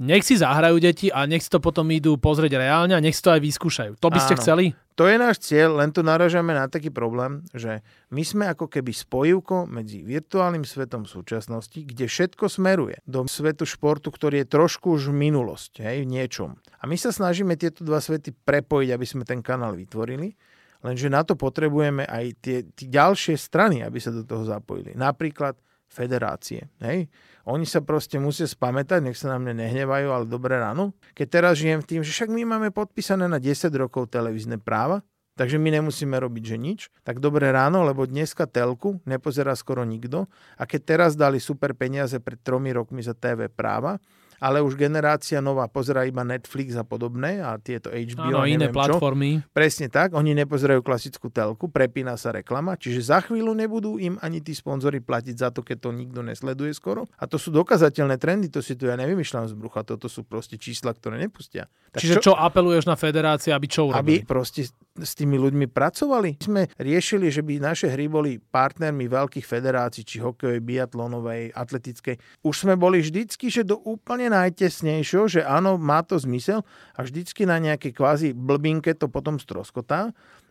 [0.00, 3.20] nech si zahrajú deti a nech si to potom idú pozrieť reálne a nech si
[3.20, 3.92] to aj vyskúšajú.
[4.00, 4.40] To by ste Áno.
[4.40, 4.64] chceli?
[4.96, 7.80] To je náš cieľ, len tu naražame na taký problém, že
[8.12, 14.12] my sme ako keby spojivko medzi virtuálnym svetom súčasnosti, kde všetko smeruje do svetu športu,
[14.12, 16.56] ktorý je trošku už minulosť, hej, v niečom.
[16.80, 20.36] A my sa snažíme tieto dva svety prepojiť, aby sme ten kanál vytvorili.
[20.80, 24.96] Lenže na to potrebujeme aj tie, tie ďalšie strany, aby sa do toho zapojili.
[24.96, 25.56] Napríklad
[25.90, 26.70] federácie.
[26.80, 27.10] Hej?
[27.44, 30.94] Oni sa proste musia spamätať, nech sa na mne nehnevajú, ale dobré ráno.
[31.18, 35.02] Keď teraz žijem tým, že však my máme podpísané na 10 rokov televízne práva,
[35.34, 36.80] takže my nemusíme robiť, že nič.
[37.02, 40.30] Tak dobré ráno, lebo dneska telku nepozerá skoro nikto.
[40.54, 43.98] A keď teraz dali super peniaze pred tromi rokmi za TV práva,
[44.40, 49.44] ale už generácia nová pozera iba Netflix a podobné a tieto HBO, Áno, iné platformy.
[49.44, 49.52] Čo.
[49.52, 54.40] Presne tak, oni nepozerajú klasickú telku, prepína sa reklama, čiže za chvíľu nebudú im ani
[54.40, 57.04] tí sponzory platiť za to, keď to nikto nesleduje skoro.
[57.20, 60.56] A to sú dokazateľné trendy, to si tu ja nevymýšľam z brucha, toto sú proste
[60.56, 61.68] čísla, ktoré nepustia.
[61.92, 64.24] Tak čiže čo, čo apeluješ na federácie, aby čo urobili?
[64.24, 66.42] Aby proste s tými ľuďmi pracovali.
[66.42, 72.18] Sme riešili, že by naše hry boli partnermi veľkých federácií, či hokejovej, biatlonovej, atletickej.
[72.42, 76.66] Už sme boli vždycky, že do úplne najtesnejšieho, že áno, má to zmysel
[76.98, 80.10] a vždycky na nejaké kvázi blbinke to potom stroskotá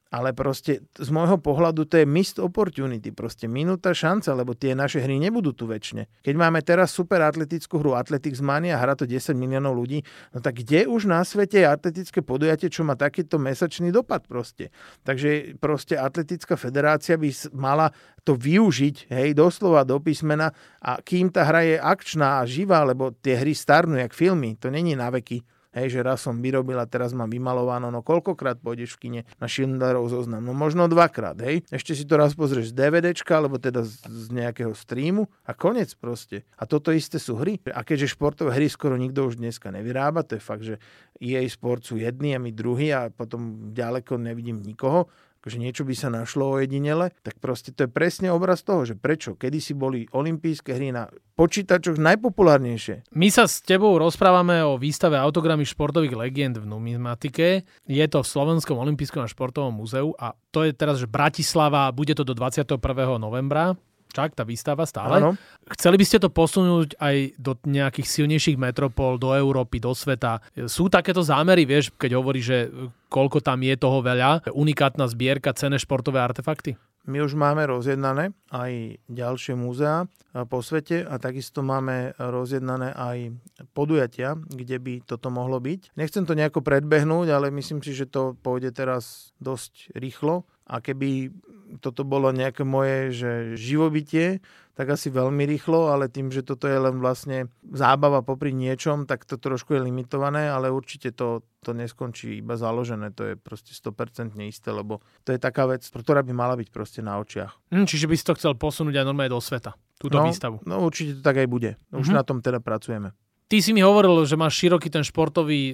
[0.09, 5.05] ale proste z môjho pohľadu to je missed opportunity, proste minúta šanca, lebo tie naše
[5.05, 6.25] hry nebudú tu väčšine.
[6.25, 10.01] Keď máme teraz super atletickú hru Athletics Mania hra to 10 miliónov ľudí,
[10.33, 14.73] no tak kde už na svete je atletické podujatie, čo má takýto mesačný dopad proste.
[15.05, 17.93] Takže proste atletická federácia by mala
[18.25, 20.49] to využiť, hej, doslova do písmena
[20.81, 24.73] a kým tá hra je akčná a živá, lebo tie hry starnú jak filmy, to
[24.73, 28.97] není na veky Hej, že raz som vyrobil a teraz mám vymalované, no koľkokrát pôjdeš
[28.97, 30.41] v kine na Schindlerov zoznam?
[30.41, 31.61] No možno dvakrát, hej.
[31.69, 35.93] Ešte si to raz pozrieš z DVDčka, alebo teda z, z nejakého streamu a konec
[35.93, 36.41] proste.
[36.57, 37.61] A toto isté sú hry.
[37.69, 40.81] A keďže športové hry skoro nikto už dneska nevyrába, to je fakt, že
[41.21, 45.05] EA Sport sú jedni a my druhý a potom ďaleko nevidím nikoho,
[45.39, 48.99] akože niečo by sa našlo o jedinele, tak proste to je presne obraz toho, že
[48.99, 51.07] prečo kedysi boli olympijské hry na
[51.39, 53.07] počítačoch najpopulárnejšie.
[53.15, 57.63] My sa s tebou rozprávame o výstave autogramy športových legend v numismatike.
[57.87, 62.11] Je to v Slovenskom olympijskom a športovom múzeu a to je teraz, že Bratislava, bude
[62.11, 62.75] to do 21.
[63.15, 63.79] novembra.
[64.09, 65.21] Čak, tá výstava stále.
[65.21, 65.37] Áno.
[65.69, 70.41] Chceli by ste to posunúť aj do nejakých silnejších metropol, do Európy, do sveta.
[70.65, 72.73] Sú takéto zámery, vieš, keď hovorí, že
[73.13, 76.73] koľko tam je toho veľa, unikátna zbierka, cené športové artefakty?
[77.09, 80.05] My už máme rozjednané aj ďalšie múzea
[80.45, 83.33] po svete a takisto máme rozjednané aj
[83.73, 85.97] podujatia, kde by toto mohlo byť.
[85.97, 91.33] Nechcem to nejako predbehnúť, ale myslím si, že to pôjde teraz dosť rýchlo a keby
[91.77, 94.41] toto bolo nejaké moje že živobytie,
[94.73, 99.27] tak asi veľmi rýchlo, ale tým, že toto je len vlastne zábava popri niečom, tak
[99.27, 104.39] to trošku je limitované, ale určite to, to neskončí iba založené, to je proste 100%
[104.47, 107.59] isté, lebo to je taká vec, ktorá by mala byť proste na očiach.
[107.75, 110.63] Hm, čiže by si to chcel posunúť aj normálne do sveta, túto no, výstavu.
[110.63, 111.75] No určite to tak aj bude.
[111.91, 112.15] Už mm-hmm.
[112.15, 113.11] na tom teda pracujeme.
[113.49, 115.73] Ty si mi hovoril, že máš široký ten športový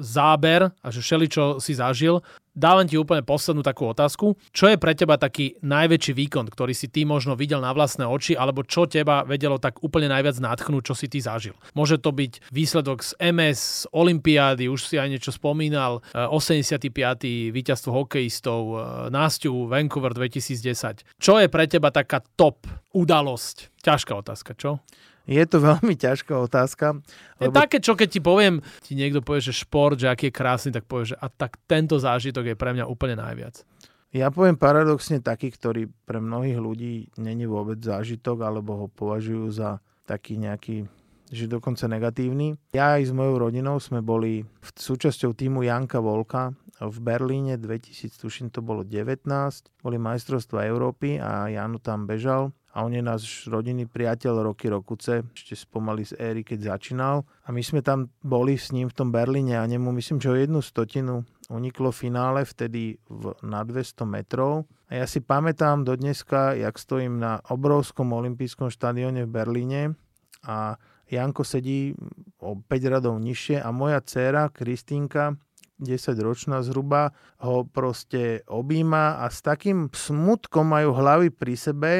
[0.00, 2.24] záber a že všeličo si zažil.
[2.50, 4.34] Dávam ti úplne poslednú takú otázku.
[4.50, 8.34] Čo je pre teba taký najväčší výkon, ktorý si ty možno videl na vlastné oči,
[8.34, 11.54] alebo čo teba vedelo tak úplne najviac nadchnúť, čo si ty zažil?
[11.78, 16.90] Môže to byť výsledok z MS, z Olympiády, už si aj niečo spomínal, 85.
[17.22, 18.78] Eh, víťazstvo hokejistov, eh,
[19.14, 21.06] Násťu, Vancouver 2010.
[21.22, 23.70] Čo je pre teba taká top udalosť?
[23.78, 24.82] Ťažká otázka, čo?
[25.30, 26.98] Je to veľmi ťažká otázka.
[27.38, 27.54] Je lebo...
[27.54, 30.90] také, čo keď ti poviem, ti niekto povie, že šport, že aký je krásny, tak
[30.90, 33.62] povie, že a tak tento zážitok je pre mňa úplne najviac.
[34.10, 39.78] Ja poviem paradoxne taký, ktorý pre mnohých ľudí není vôbec zážitok, alebo ho považujú za
[40.02, 40.90] taký nejaký
[41.30, 42.58] že dokonca negatívny.
[42.74, 46.50] Ja aj s mojou rodinou sme boli v súčasťou týmu Janka Volka
[46.82, 49.30] v Berlíne 2000, tuším to bolo 19,
[49.78, 55.26] boli majstrovstva Európy a Janu tam bežal a on je náš rodinný priateľ roky rokuce,
[55.34, 57.26] ešte spomali z éry, keď začínal.
[57.42, 60.38] A my sme tam boli s ním v tom Berlíne a nemu myslím, že o
[60.38, 64.70] jednu stotinu uniklo finále vtedy v, na 200 metrov.
[64.86, 69.80] A ja si pamätám do dneska, jak stojím na obrovskom olympijskom štadióne v Berlíne
[70.46, 70.78] a
[71.10, 71.90] Janko sedí
[72.38, 75.34] o 5 radov nižšie a moja dcéra Kristínka
[75.80, 81.92] 10 ročná zhruba, ho proste objíma a s takým smutkom majú hlavy pri sebe,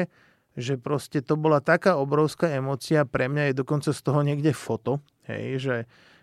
[0.57, 4.99] že proste to bola taká obrovská emocia, pre mňa je dokonca z toho niekde foto,
[5.27, 5.77] hej, že,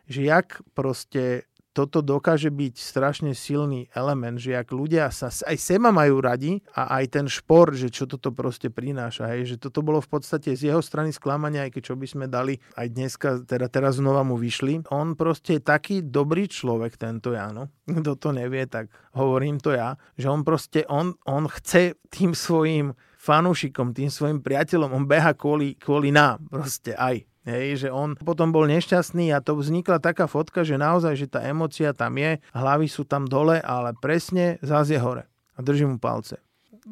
[0.09, 1.49] že jak proste
[1.79, 6.99] toto dokáže byť strašne silný element, že ak ľudia sa aj seba majú radi a
[6.99, 10.75] aj ten šport, že čo toto proste prináša, hej, že toto bolo v podstate z
[10.75, 14.35] jeho strany sklamania, aj keď čo by sme dali aj dneska, teda teraz znova mu
[14.35, 14.91] vyšli.
[14.91, 17.71] On proste je taký dobrý človek, tento Jano.
[17.87, 22.91] Kto to nevie, tak hovorím to ja, že on proste, on, on chce tým svojim
[23.19, 27.27] fanúšikom, tým svojim priateľom, on beha kvôli, kvôli nám proste aj.
[27.49, 31.41] Hej, že on potom bol nešťastný a to vznikla taká fotka, že naozaj, že tá
[31.41, 35.25] emocia tam je, hlavy sú tam dole, ale presne zás je hore.
[35.57, 36.39] A držím mu palce.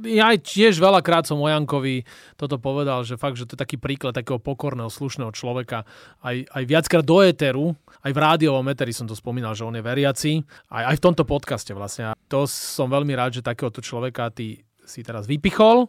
[0.04, 2.04] Ja tiež veľakrát som Ojankovi
[2.36, 5.88] toto povedal, že fakt, že to je taký príklad takého pokorného, slušného človeka.
[6.20, 7.72] Aj, aj viackrát do éteru,
[8.04, 10.44] aj v rádiovom éteri som to spomínal, že on je veriaci.
[10.68, 12.12] Aj, aj v tomto podcaste vlastne.
[12.28, 15.88] To som veľmi rád, že takéhoto človeka ty si teraz vypichol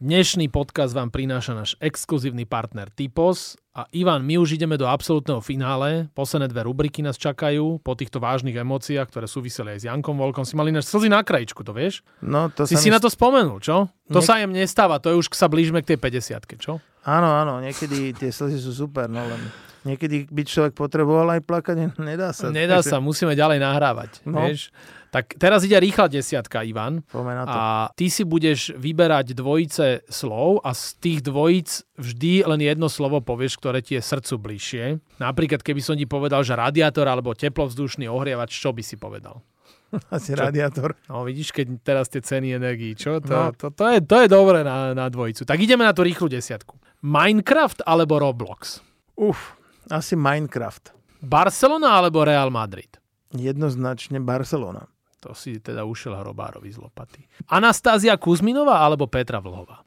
[0.00, 5.44] Dnešný podcast vám prináša náš exkluzívny partner Typos a Ivan, my už ideme do absolútneho
[5.44, 6.08] finále.
[6.16, 10.48] Posledné dve rubriky nás čakajú po týchto vážnych emóciách, ktoré súviseli aj s Jankom Volkom.
[10.48, 12.00] Si mali náš slzy na krajičku, to vieš?
[12.24, 12.96] No, to si si mi...
[12.96, 13.92] na to spomenul, čo?
[14.08, 14.24] To Niek...
[14.24, 16.80] sa im nestáva, to je už sa blížme k tej 50 čo?
[17.04, 19.52] Áno, áno, niekedy tie slzy sú super, no len
[19.84, 22.48] niekedy by človek potreboval aj plakať, nedá sa.
[22.48, 24.24] Nedá sa, musíme ďalej nahrávať.
[24.24, 24.48] No.
[24.48, 24.72] Vieš?
[25.10, 27.02] Tak teraz ide rýchla desiatka, Ivan.
[27.50, 33.18] A ty si budeš vyberať dvojice slov a z tých dvojic vždy len jedno slovo
[33.18, 34.84] povieš, ktoré ti je srdcu bližšie.
[35.18, 39.42] Napríklad, keby som ti povedal, že radiátor alebo teplovzdušný ohrievač, čo by si povedal?
[40.14, 40.46] Asi čo?
[40.46, 40.94] radiátor.
[41.10, 43.18] No vidíš, keď teraz tie ceny energii, čo?
[43.18, 43.58] To, no.
[43.58, 45.42] to, to, je, to je dobré na, na dvojicu.
[45.42, 46.78] Tak ideme na tú rýchlu desiatku.
[47.02, 48.78] Minecraft alebo Roblox?
[49.18, 49.58] Uf,
[49.90, 50.94] asi Minecraft.
[51.20, 52.96] Barcelona alebo Real Madrid?
[53.34, 54.88] Jednoznačne Barcelona.
[55.20, 57.20] To si teda ušiel hrobárovi z lopaty.
[57.52, 59.84] Anastázia Kuzminová alebo Petra Vlhová?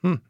[0.00, 0.20] Hm.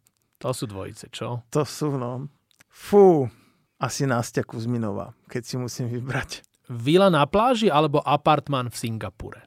[0.43, 1.47] To sú dvojice, čo?
[1.55, 2.27] To sú, no.
[2.67, 3.31] Fú,
[3.79, 6.43] asi Nastia Kuzminová, keď si musím vybrať.
[6.71, 9.43] Vila na pláži alebo apartman v Singapure?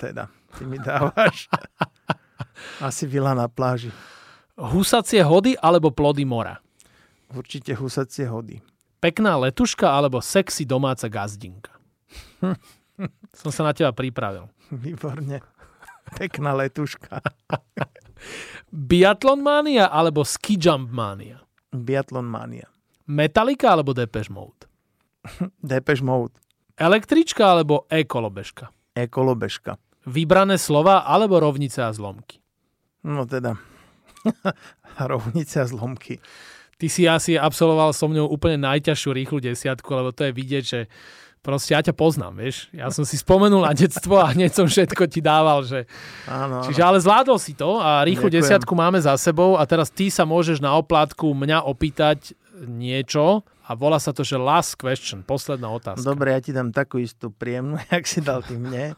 [0.00, 1.46] Teda, ty mi dávaš.
[2.88, 3.94] asi vila na pláži.
[4.58, 6.58] Husacie hody alebo plody mora?
[7.30, 8.58] Určite husacie hody.
[8.98, 11.70] Pekná letuška alebo sexy domáca gazdinka?
[13.38, 14.50] Som sa na teba pripravil.
[14.74, 15.40] Výborne.
[16.16, 17.20] Pekná letuška.
[18.90, 21.44] Biatlon mania alebo ski jump mania?
[21.70, 22.66] Biatlon mania.
[23.08, 24.68] Metallica alebo Depeche Mode?
[25.64, 26.36] Depeche Mode.
[26.78, 28.70] Električka alebo ekolobežka?
[28.94, 29.76] Ekolobežka.
[30.08, 32.40] Vybrané slova alebo rovnice a zlomky?
[33.04, 33.58] No teda,
[35.10, 36.22] rovnice a zlomky.
[36.78, 40.80] Ty si asi absolvoval so mňou úplne najťažšiu rýchlu desiatku, lebo to je vidieť, že
[41.40, 42.68] proste ja ťa poznám, vieš.
[42.74, 45.88] Ja som si spomenul na detstvo a hneď som všetko ti dával, že...
[46.28, 48.44] Áno, Čiže ale zvládol si to a rýchlu Ďakujem.
[48.44, 52.36] desiatku máme za sebou a teraz ty sa môžeš na oplátku mňa opýtať
[52.66, 56.02] niečo a volá sa to, že last question, posledná otázka.
[56.02, 58.96] Dobre, ja ti dám takú istú príjemnú, jak si dal ty mne.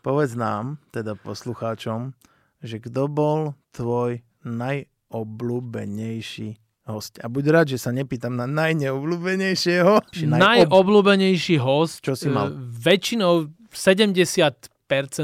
[0.00, 2.12] Povedz nám, teda poslucháčom,
[2.60, 6.56] že kto bol tvoj najobľúbenejší
[6.88, 7.20] host.
[7.20, 9.92] A buď rád, že sa nepýtam na najneobľúbenejšieho.
[10.26, 12.50] Najobľúbenejší host, Čo si mal?
[12.50, 14.70] e, väčšinou 70%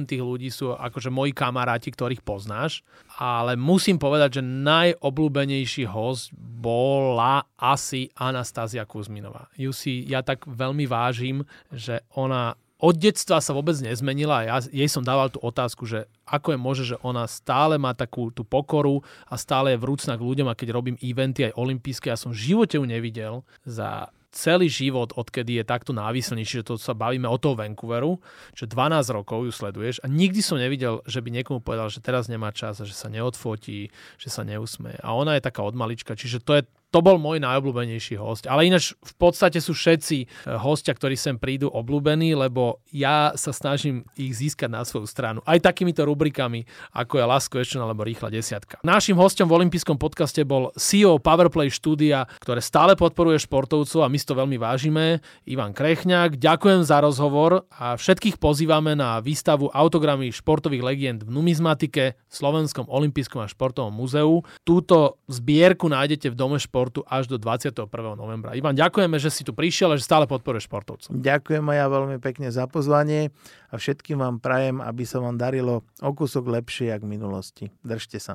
[0.06, 2.86] tých ľudí sú akože moji kamaráti, ktorých poznáš,
[3.18, 9.50] ale musím povedať, že najobľúbenejší host bola asi Anastázia Kuzminová.
[9.58, 11.42] Ju si ja tak veľmi vážim,
[11.74, 16.04] že ona od detstva sa vôbec nezmenila a ja jej som dával tú otázku, že
[16.28, 19.00] ako je možné, že ona stále má takú tú pokoru
[19.32, 22.52] a stále je vrúcna k ľuďom a keď robím eventy aj olympijské, ja som v
[22.52, 27.40] živote ju nevidel za celý život, odkedy je takto návislný, čiže to sa bavíme o
[27.40, 28.20] toho Vancouveru,
[28.52, 32.28] že 12 rokov ju sleduješ a nikdy som nevidel, že by niekomu povedal, že teraz
[32.28, 33.88] nemá čas a že sa neodfotí,
[34.20, 35.00] že sa neusmeje.
[35.00, 36.62] A ona je taká od malička, čiže to je
[36.96, 38.48] to bol môj najobľúbenejší host.
[38.48, 40.26] Ale ináč v podstate sú všetci e,
[40.56, 45.44] hostia, ktorí sem prídu obľúbení, lebo ja sa snažím ich získať na svoju stranu.
[45.44, 46.64] Aj takýmito rubrikami,
[46.96, 48.80] ako je Last Question alebo Rýchla desiatka.
[48.80, 54.16] Našim hostom v olympijskom podcaste bol CEO Powerplay štúdia, ktoré stále podporuje športovcov a my
[54.16, 56.40] to veľmi vážime, Ivan Krechňák.
[56.40, 62.88] Ďakujem za rozhovor a všetkých pozývame na výstavu autogramy športových legend v numizmatike v Slovenskom
[62.88, 64.40] olympijskom a športovom múzeu.
[64.64, 67.88] Túto zbierku nájdete v Dome športu až do 21.
[68.16, 68.54] novembra.
[68.54, 71.10] Ivan, ďakujeme, že si tu prišiel a že stále podporuješ športovcov.
[71.14, 73.30] Ďakujem aj ja veľmi pekne za pozvanie
[73.70, 77.64] a všetkým vám prajem, aby sa vám darilo o kúsok lepšie, jak v minulosti.
[77.82, 78.34] Držte sa.